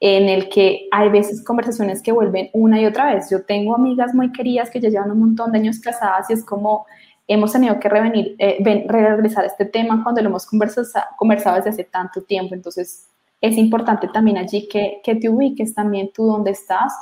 [0.00, 3.28] en el que hay veces conversaciones que vuelven una y otra vez.
[3.30, 6.44] Yo tengo amigas muy queridas que ya llevan un montón de años casadas y es
[6.44, 6.86] como
[7.28, 10.86] hemos tenido que revenir, eh, regresar a este tema cuando lo hemos conversado,
[11.16, 12.54] conversado desde hace tanto tiempo.
[12.54, 13.06] Entonces,
[13.40, 16.92] es importante también allí que, que te ubiques también tú dónde estás,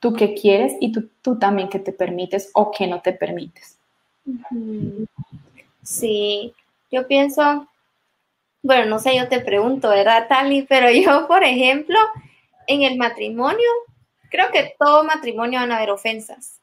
[0.00, 3.78] tú qué quieres y tú, tú también qué te permites o qué no te permites.
[5.82, 6.52] Sí,
[6.90, 7.68] yo pienso,
[8.62, 10.62] bueno, no sé, yo te pregunto, ¿verdad, Tali?
[10.62, 11.98] Pero yo, por ejemplo,
[12.66, 13.68] en el matrimonio,
[14.30, 16.60] creo que todo matrimonio van a haber ofensas,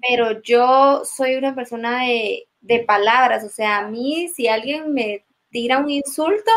[0.00, 2.46] pero yo soy una persona de,
[2.86, 6.50] palabras, o sea, a mí si alguien me tira un insulto,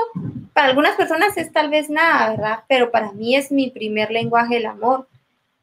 [0.54, 2.60] para algunas personas es tal vez nada, ¿verdad?
[2.68, 5.08] Pero para mí es mi primer lenguaje el amor,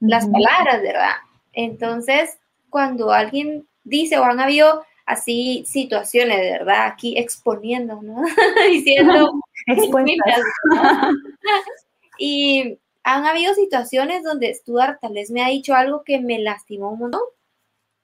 [0.01, 1.15] las palabras, ¿verdad?
[1.53, 2.39] Entonces,
[2.71, 6.87] cuando alguien dice o han habido así situaciones, ¿verdad?
[6.87, 8.25] Aquí exponiendo, ¿no?
[8.71, 9.33] Diciendo...
[12.19, 16.91] y han habido situaciones donde Stuart tal vez me ha dicho algo que me lastimó
[16.91, 17.21] un montón.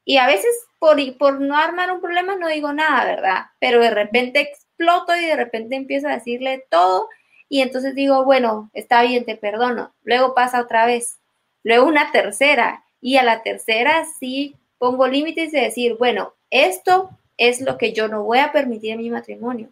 [0.04, 3.46] Y a veces por, por no armar un problema no digo nada, ¿verdad?
[3.58, 7.08] Pero de repente exploto y de repente empiezo a decirle todo
[7.48, 9.92] y entonces digo, bueno, está bien, te perdono.
[10.04, 11.18] Luego pasa otra vez,
[11.64, 17.60] luego una tercera y a la tercera sí pongo límites de decir, bueno, esto es
[17.60, 19.70] lo que yo no voy a permitir en mi matrimonio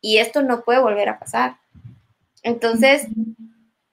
[0.00, 1.58] y esto no puede volver a pasar.
[2.42, 3.06] Entonces,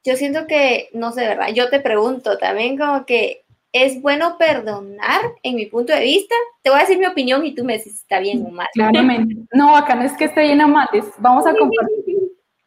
[0.03, 1.49] yo siento que, no sé, ¿verdad?
[1.53, 6.35] Yo te pregunto también como que es bueno perdonar en mi punto de vista.
[6.63, 8.67] Te voy a decir mi opinión y tú me dices si está bien o mal.
[8.73, 9.35] Claramente.
[9.53, 10.87] No, acá no es que esté bien o mal,
[11.17, 12.17] vamos a compartir.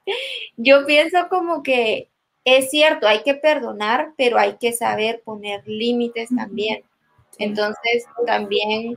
[0.57, 2.09] Yo pienso como que
[2.45, 6.83] es cierto, hay que perdonar, pero hay que saber poner límites también.
[7.39, 8.97] Entonces, también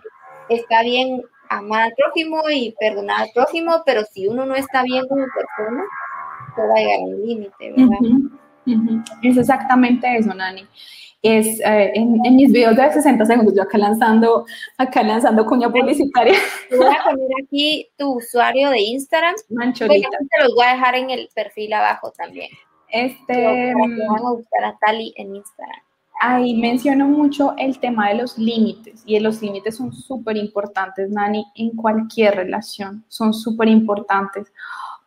[0.50, 5.08] está bien amar al prójimo y perdonar al prójimo, pero si uno no está bien
[5.08, 5.84] como persona,
[6.56, 7.98] pueda llegar límite, ¿verdad?
[9.22, 10.66] Es exactamente eso, Nani.
[11.22, 14.46] Es, eh, en, mis videos de 60 segundos, yo acá lanzando,
[14.78, 16.38] acá lanzando cuña publicitaria.
[16.70, 19.34] voy a poner aquí tu usuario de Instagram.
[19.50, 20.10] Mancholita.
[20.10, 22.50] te los voy a dejar en el perfil abajo también.
[22.90, 23.74] Este.
[23.74, 25.82] Vamos a buscar a Tali en Instagram.
[26.22, 31.46] Ahí menciono mucho el tema de los límites y los límites son súper importantes, Nani,
[31.56, 34.52] en cualquier relación, son súper importantes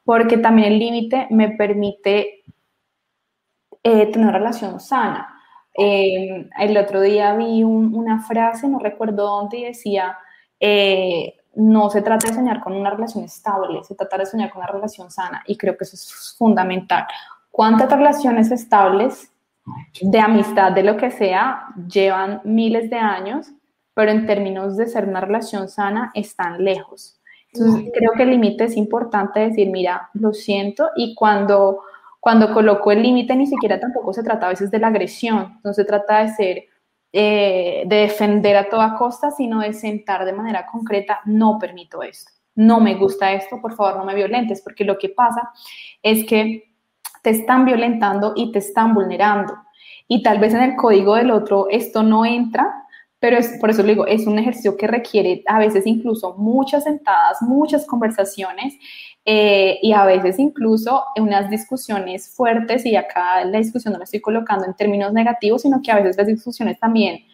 [0.09, 2.43] porque también el límite me permite
[3.83, 5.39] eh, tener una relación sana.
[5.77, 10.17] Eh, el otro día vi una frase, no recuerdo dónde, y decía,
[10.59, 14.63] eh, no se trata de soñar con una relación estable, se trata de soñar con
[14.63, 17.07] una relación sana, y creo que eso es fundamental.
[17.51, 19.31] ¿Cuántas relaciones estables
[20.01, 23.49] de amistad, de lo que sea, llevan miles de años,
[23.93, 27.18] pero en términos de ser una relación sana, están lejos?
[27.59, 31.83] Entonces, creo que el límite es importante decir, mira, lo siento, y cuando,
[32.21, 35.73] cuando coloco el límite ni siquiera tampoco se trata a veces de la agresión, no
[35.73, 36.65] se trata de ser,
[37.13, 42.33] eh, de defender a toda costa, sino de sentar de manera concreta, no permito esto,
[42.55, 45.51] no me gusta esto, por favor no me violentes, porque lo que pasa
[46.03, 46.75] es que
[47.23, 49.55] te están violentando y te están vulnerando.
[50.07, 52.87] Y tal vez en el código del otro esto no entra,
[53.21, 56.85] pero es, por eso le digo, es un ejercicio que requiere a veces incluso muchas
[56.85, 58.75] sentadas, muchas conversaciones
[59.25, 64.21] eh, y a veces incluso unas discusiones fuertes y acá la discusión no la estoy
[64.21, 67.25] colocando en términos negativos, sino que a veces las discusiones también,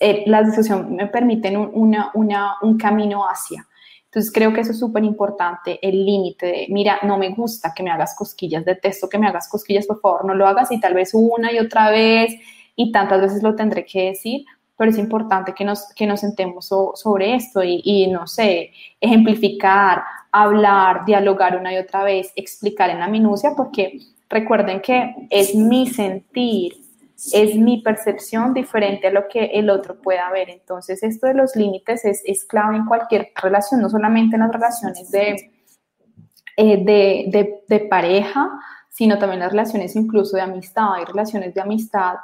[0.00, 3.66] eh, las discusiones me permiten una, una, un camino hacia.
[4.06, 7.82] Entonces creo que eso es súper importante, el límite de, mira, no me gusta que
[7.82, 10.94] me hagas cosquillas, detesto que me hagas cosquillas, por favor no lo hagas y tal
[10.94, 12.34] vez una y otra vez
[12.74, 14.46] y tantas veces lo tendré que decir,
[14.76, 21.04] pero es importante que nos, que nos sentemos sobre esto y, no sé, ejemplificar, hablar,
[21.06, 23.98] dialogar una y otra vez, explicar en la minucia, porque
[24.28, 26.74] recuerden que es mi sentir,
[27.32, 30.50] es mi percepción diferente a lo que el otro pueda ver.
[30.50, 34.52] Entonces, esto de los límites es, es clave en cualquier relación, no solamente en las
[34.52, 35.52] relaciones de,
[36.58, 38.50] eh, de, de, pareja,
[38.90, 40.94] sino también las relaciones incluso de amistad.
[40.94, 42.16] Hay relaciones de amistad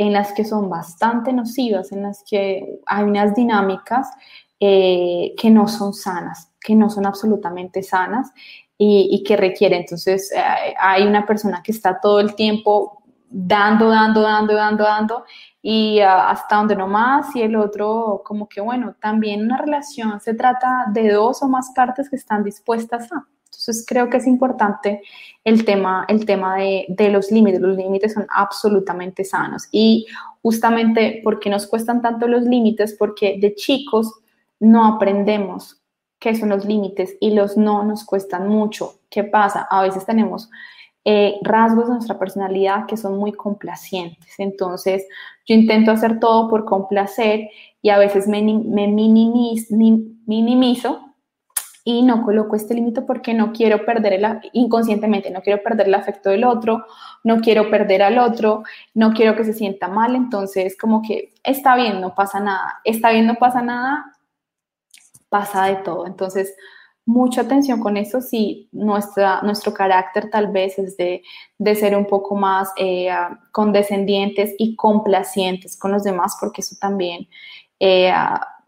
[0.00, 4.08] en las que son bastante nocivas, en las que hay unas dinámicas
[4.58, 8.32] eh, que no son sanas, que no son absolutamente sanas
[8.78, 9.80] y, y que requieren.
[9.80, 15.24] Entonces, eh, hay una persona que está todo el tiempo dando, dando, dando, dando, dando,
[15.60, 20.18] y ah, hasta donde no más, y el otro como que, bueno, también una relación
[20.18, 23.26] se trata de dos o más partes que están dispuestas a.
[23.86, 25.02] Creo que es importante
[25.44, 27.60] el tema, el tema de, los límites.
[27.60, 29.68] Los límites son absolutamente sanos.
[29.72, 30.06] Y
[30.42, 32.94] justamente, porque nos cuestan tanto los límites?
[32.98, 34.12] Porque de chicos
[34.58, 35.80] no aprendemos
[36.18, 39.00] qué son los límites y los no nos cuestan mucho.
[39.08, 39.66] ¿Qué pasa?
[39.70, 40.50] A veces tenemos
[41.04, 44.34] eh, rasgos de nuestra personalidad que son muy complacientes.
[44.38, 45.06] Entonces,
[45.46, 47.48] yo intento hacer todo por complacer
[47.80, 48.42] y a veces me
[50.26, 51.09] minimizo
[51.84, 55.94] y no coloco este límite porque no quiero perder el, inconscientemente, no quiero perder el
[55.94, 56.84] afecto del otro,
[57.24, 58.64] no quiero perder al otro,
[58.94, 63.10] no quiero que se sienta mal, entonces como que está bien, no pasa nada, está
[63.12, 64.12] bien, no pasa nada,
[65.28, 66.06] pasa de todo.
[66.06, 66.54] Entonces,
[67.06, 71.22] mucha atención con eso si nuestra, nuestro carácter tal vez es de,
[71.74, 73.10] ser un poco más eh,
[73.52, 77.26] condescendientes y complacientes con los demás, porque eso también
[77.80, 78.12] eh,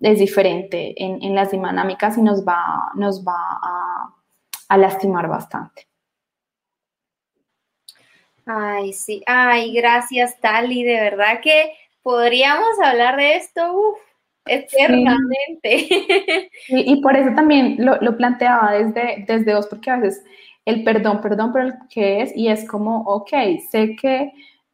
[0.03, 4.14] es diferente en, las dinámicas y nos va, nos va a,
[4.68, 5.86] a, lastimar bastante.
[8.44, 11.72] Ay, sí, ay, gracias Tali, de verdad que
[12.03, 13.98] podríamos hablar de esto, uf,
[14.46, 15.86] Eternamente.
[16.68, 20.24] Y, por eso también lo, planteaba desde, desde vos, porque a veces
[20.64, 23.30] el perdón, perdón por el que es, y es como, ok,
[23.70, 24.32] sé que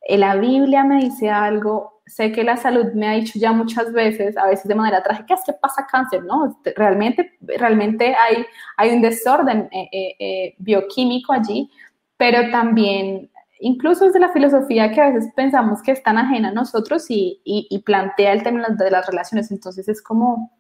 [0.09, 4.37] la Biblia me dice algo, sé que la salud me ha dicho ya muchas veces,
[4.37, 6.61] a veces de manera trágica, es que pasa cáncer, ¿no?
[6.77, 8.45] Realmente, realmente hay,
[8.77, 11.71] hay un desorden eh, eh, eh, bioquímico allí,
[12.17, 13.31] pero también
[13.61, 17.83] incluso desde la filosofía que a veces pensamos que es tan ajena a nosotros y,
[17.85, 19.51] plantea el tema de las relaciones.
[19.51, 20.53] Entonces es como,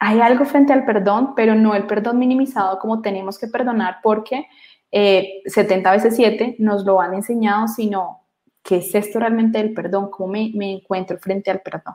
[0.00, 4.46] hay algo frente al perdón, pero no el perdón minimizado como tenemos que perdonar porque
[4.92, 8.25] 70 eh, veces 7 nos lo han enseñado, sino
[8.66, 11.94] qué es esto realmente del perdón, cómo me, encuentro frente al perdón.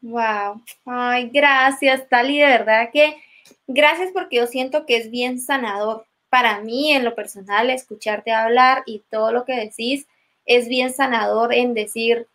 [0.00, 0.62] Wow, mm.
[0.86, 3.16] ay, gracias, Tali, de verdad que
[3.66, 8.82] gracias porque yo siento que es bien sanador para mí en lo personal escucharte hablar
[8.86, 10.06] y todo lo que decís
[10.44, 12.26] es bien sanador en decir,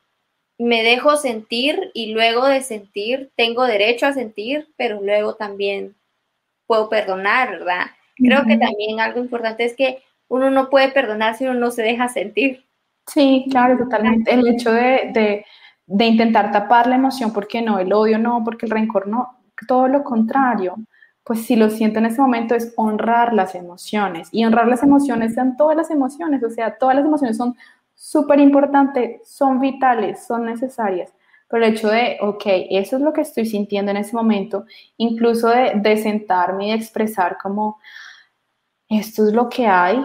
[0.57, 5.95] me dejo sentir y luego de sentir, tengo derecho a sentir, pero luego también
[6.67, 7.87] puedo perdonar, ¿verdad?
[8.15, 11.83] Creo que también algo importante es que uno no puede perdonar si uno no se
[11.83, 12.65] deja sentir.
[13.07, 14.33] Sí, claro, totalmente.
[14.33, 15.45] El hecho de, de,
[15.85, 19.87] de intentar tapar la emoción, porque no, el odio no, porque el rencor no, todo
[19.87, 20.75] lo contrario
[21.23, 24.27] pues si lo siento en ese momento es honrar las emociones.
[24.31, 27.55] Y honrar las emociones sean todas las emociones, o sea, todas las emociones son
[27.95, 31.13] súper importantes, son vitales, son necesarias.
[31.47, 34.65] Pero el hecho de, ok, eso es lo que estoy sintiendo en ese momento,
[34.97, 37.79] incluso de, sentarme y de expresar como,
[38.99, 40.03] esto es lo que hay,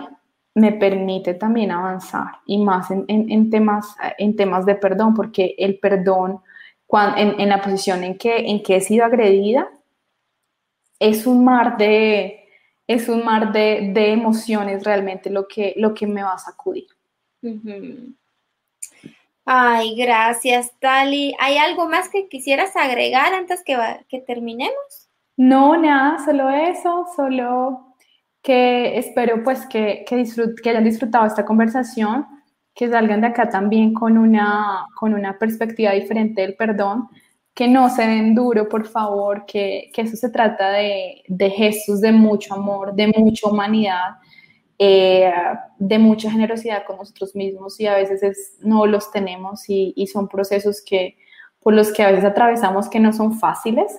[0.55, 6.41] me permite también avanzar y más en, temas, en temas de perdón, porque el perdón,
[6.87, 9.69] cuando, en, la posición en que, en que he sido agredida,
[10.99, 12.49] es un mar de,
[12.87, 16.87] es un mar de, emociones realmente lo que, lo que me va a sacudir.
[19.45, 21.35] Ay, gracias, Tali.
[21.39, 25.09] ¿Hay algo más que quisieras agregar antes que, que terminemos?
[25.37, 27.88] No, nada, solo eso, solo
[28.49, 30.25] que espero pues que, que,
[30.63, 32.25] que hayan disfrutado esta conversación,
[32.75, 37.09] que salgan de acá también con una, con una perspectiva diferente del perdón
[37.53, 42.11] que no se den duro, por favor, que, eso se trata de, de, gestos de
[42.11, 44.17] mucho amor, de mucha humanidad,
[44.79, 45.31] eh,
[45.79, 50.81] de mucha generosidad con nosotros mismos y a veces no los tenemos y, son procesos
[50.81, 51.19] que,
[51.61, 53.93] por los que a veces atravesamos que no son fáciles,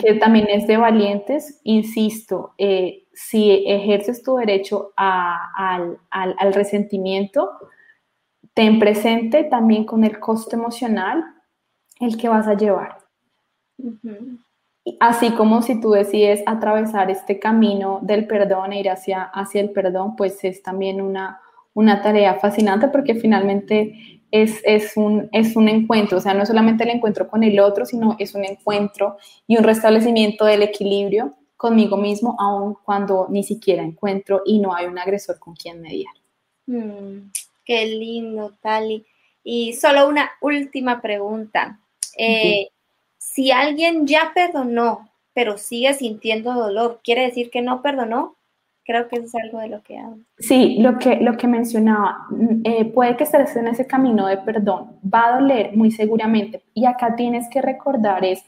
[0.00, 1.60] que también es de valientes.
[1.62, 7.50] Insisto, eh, si ejerces tu derecho al, al resentimiento,
[8.52, 11.24] ten presente también con el costo emocional
[11.98, 12.98] el que vas a llevar.
[15.00, 19.70] Así como si tú decides atravesar este camino del perdón e ir hacia, hacia el
[19.70, 21.40] perdón, pues es también una,
[21.72, 26.84] una tarea fascinante porque finalmente es, es, un, es un encuentro, o sea, no solamente
[26.84, 29.16] el encuentro con el otro, sino es un encuentro
[29.46, 34.86] y un restablecimiento del equilibrio conmigo mismo, aun cuando ni siquiera encuentro y no hay
[34.86, 36.14] un agresor con quien mediar.
[36.66, 37.30] Mm.
[37.64, 39.04] Qué lindo, Tali.
[39.42, 41.80] Y solo una última pregunta.
[42.16, 42.68] Eh,
[43.18, 48.36] si alguien ya perdonó, pero sigue sintiendo dolor, ¿quiere decir que no perdonó?
[48.84, 50.22] Creo que eso es algo de lo que hablo.
[50.38, 54.38] Sí, lo que, lo que mencionaba, mm, eh, puede que estés en ese camino de
[54.38, 56.62] perdón, va a doler muy seguramente.
[56.72, 58.44] Y acá tienes que recordar es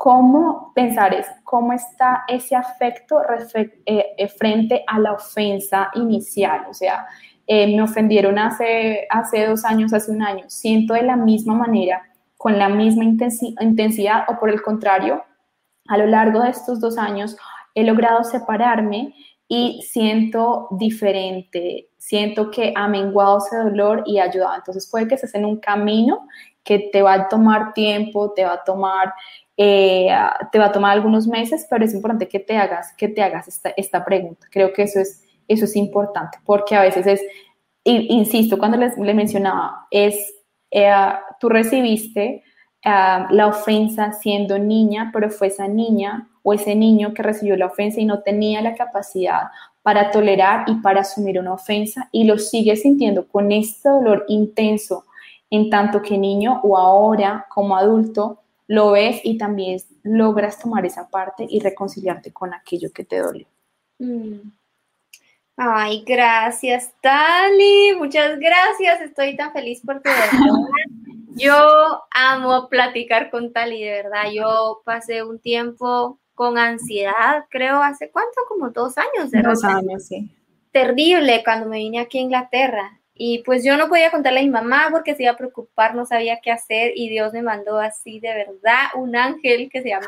[0.00, 3.20] cómo pensar es cómo está ese afecto
[3.54, 6.62] eh, eh, frente a la ofensa inicial.
[6.70, 7.06] O sea,
[7.46, 10.44] me ofendieron hace, hace dos años, hace un año.
[10.48, 12.00] Siento de la misma manera,
[12.38, 15.22] con la misma intensidad o por el contrario,
[15.86, 17.36] a lo largo de estos dos años
[17.74, 19.14] he logrado separarme
[19.52, 24.54] y siento diferente, siento que ha menguado ese dolor y ha ayudado.
[24.54, 26.26] Entonces puede que estés en un camino
[26.62, 29.12] que te va a tomar tiempo, te va a tomar,
[29.62, 30.08] eh,
[30.50, 33.46] te va a tomar algunos meses, pero es importante que te hagas, que te hagas
[33.46, 34.46] esta, esta pregunta.
[34.50, 37.20] Creo que eso es, eso es importante, porque a veces es,
[37.84, 40.32] insisto, cuando les, le mencionaba, es,
[40.70, 40.90] eh,
[41.38, 42.42] tú recibiste
[42.82, 47.66] eh, la ofensa siendo niña, pero fue esa niña o ese niño que recibió la
[47.66, 49.48] ofensa y no tenía la capacidad
[49.82, 55.04] para tolerar y para asumir una ofensa y lo sigue sintiendo con este dolor intenso
[55.50, 58.38] en tanto que niño o ahora como adulto
[58.70, 63.48] lo ves y también logras tomar esa parte y reconciliarte con aquello que te dolió.
[63.98, 64.52] Mm.
[65.56, 67.96] Ay, gracias, Tali.
[67.98, 69.00] Muchas gracias.
[69.00, 70.08] Estoy tan feliz por tu
[71.34, 71.52] Yo
[72.14, 74.30] amo platicar con Tali, de verdad.
[74.32, 79.32] Yo pasé un tiempo con ansiedad, creo, hace cuánto, como dos años.
[79.32, 80.30] De dos años, sí.
[80.70, 82.99] Terrible cuando me vine aquí a Inglaterra.
[83.22, 86.06] Y pues yo no podía contarle a mi mamá porque se iba a preocupar, no
[86.06, 90.06] sabía qué hacer y Dios me mandó así de verdad un ángel que se llama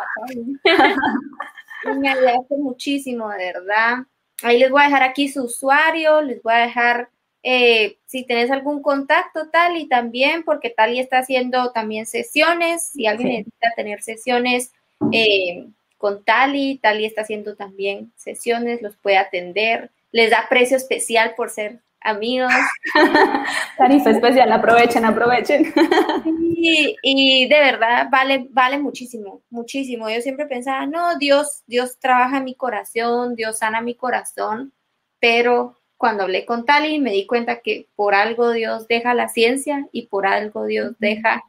[2.01, 3.99] me ayudaste muchísimo, de verdad.
[4.43, 7.11] Ahí les voy a dejar aquí su usuario, les voy a dejar
[7.43, 13.07] eh, si tenés algún contacto tal y también porque Tali está haciendo también sesiones, si
[13.07, 14.73] alguien necesita tener sesiones
[15.13, 15.67] eh,
[15.99, 16.79] con Tali.
[16.79, 22.53] Tali está haciendo también sesiones, los puede atender, les da precio especial por ser amigos.
[23.79, 25.73] Tarifa especial, aprovechen, aprovechen.
[26.57, 30.09] y, y, de verdad vale, vale muchísimo, muchísimo.
[30.11, 34.73] Yo siempre pensaba, no, Dios, Dios trabaja en mi corazón, Dios sana mi corazón,
[35.21, 39.89] pero cuando hablé con Tali me di cuenta que por algo Dios deja la ciencia
[39.93, 41.45] y por algo Dios deja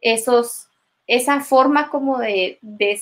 [0.00, 0.68] esos,
[1.06, 3.00] esa forma como de, de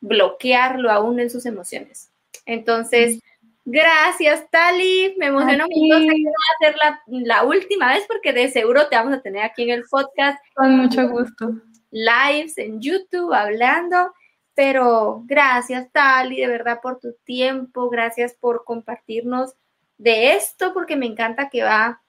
[0.00, 2.10] bloquearlo aún en sus emociones.
[2.46, 3.20] Entonces,
[3.64, 5.14] gracias, Tali.
[5.18, 5.98] Me emociono mucho.
[6.00, 9.22] Sé que va a ser la, la, última vez porque de seguro te vamos a
[9.22, 10.38] tener aquí en el podcast.
[10.54, 11.50] Con mucho gusto.
[11.90, 14.12] Lives en YouTube hablando.
[14.54, 17.90] Pero gracias, Tali, de verdad por tu tiempo.
[17.90, 19.54] Gracias por compartirnos
[19.98, 22.02] de esto, porque me encanta que va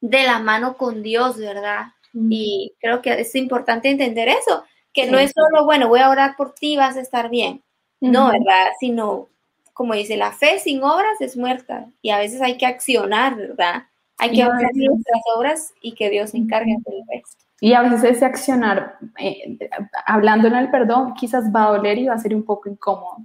[0.00, 1.86] de la mano con Dios, ¿verdad?
[2.12, 6.36] Y creo que es importante entender eso que no es solo, bueno, voy a orar
[6.36, 7.62] por ti, vas a estar bien.
[8.00, 8.68] No, ¿verdad?
[8.78, 9.28] Sino,
[9.74, 13.84] como dice, la fe sin obras es muerta y a veces hay que accionar, ¿verdad?
[14.16, 17.44] Hay que hacer nuestras obras y que Dios se encargue del resto.
[17.60, 19.58] Y a veces ese accionar, eh,
[20.06, 23.18] hablando en el perdón, quizás va a doler y va a ser un poco incómodo.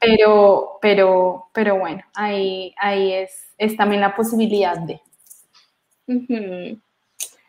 [0.00, 5.00] Pero, pero, pero bueno, ahí, ahí es, es también la posibilidad de.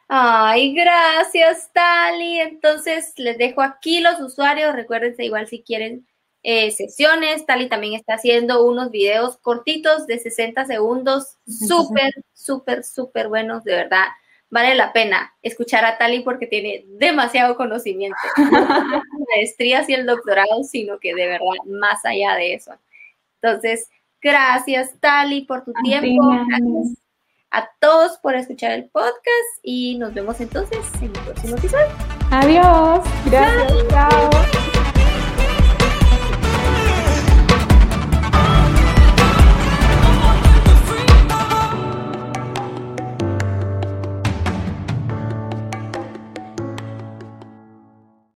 [0.10, 2.40] Ay, gracias, Tali.
[2.40, 4.74] Entonces, les dejo aquí los usuarios.
[4.74, 6.08] Recuérdense igual si quieren
[6.50, 7.46] eh, sesiones.
[7.46, 13.74] Tali también está haciendo unos videos cortitos de 60 segundos, súper, súper, súper buenos, de
[13.74, 14.06] verdad.
[14.50, 18.18] Vale la pena escuchar a Tali porque tiene demasiado conocimiento.
[18.38, 19.04] No la
[19.36, 22.72] maestría y el doctorado, sino que de verdad más allá de eso.
[23.42, 23.90] Entonces,
[24.22, 26.30] gracias, Tali, por tu tiempo.
[26.48, 26.98] Gracias
[27.52, 31.88] a todos por escuchar el podcast y nos vemos entonces en el próximo episodio.
[32.32, 33.06] Adiós.
[33.26, 33.88] Gracias.
[33.90, 34.77] Chao.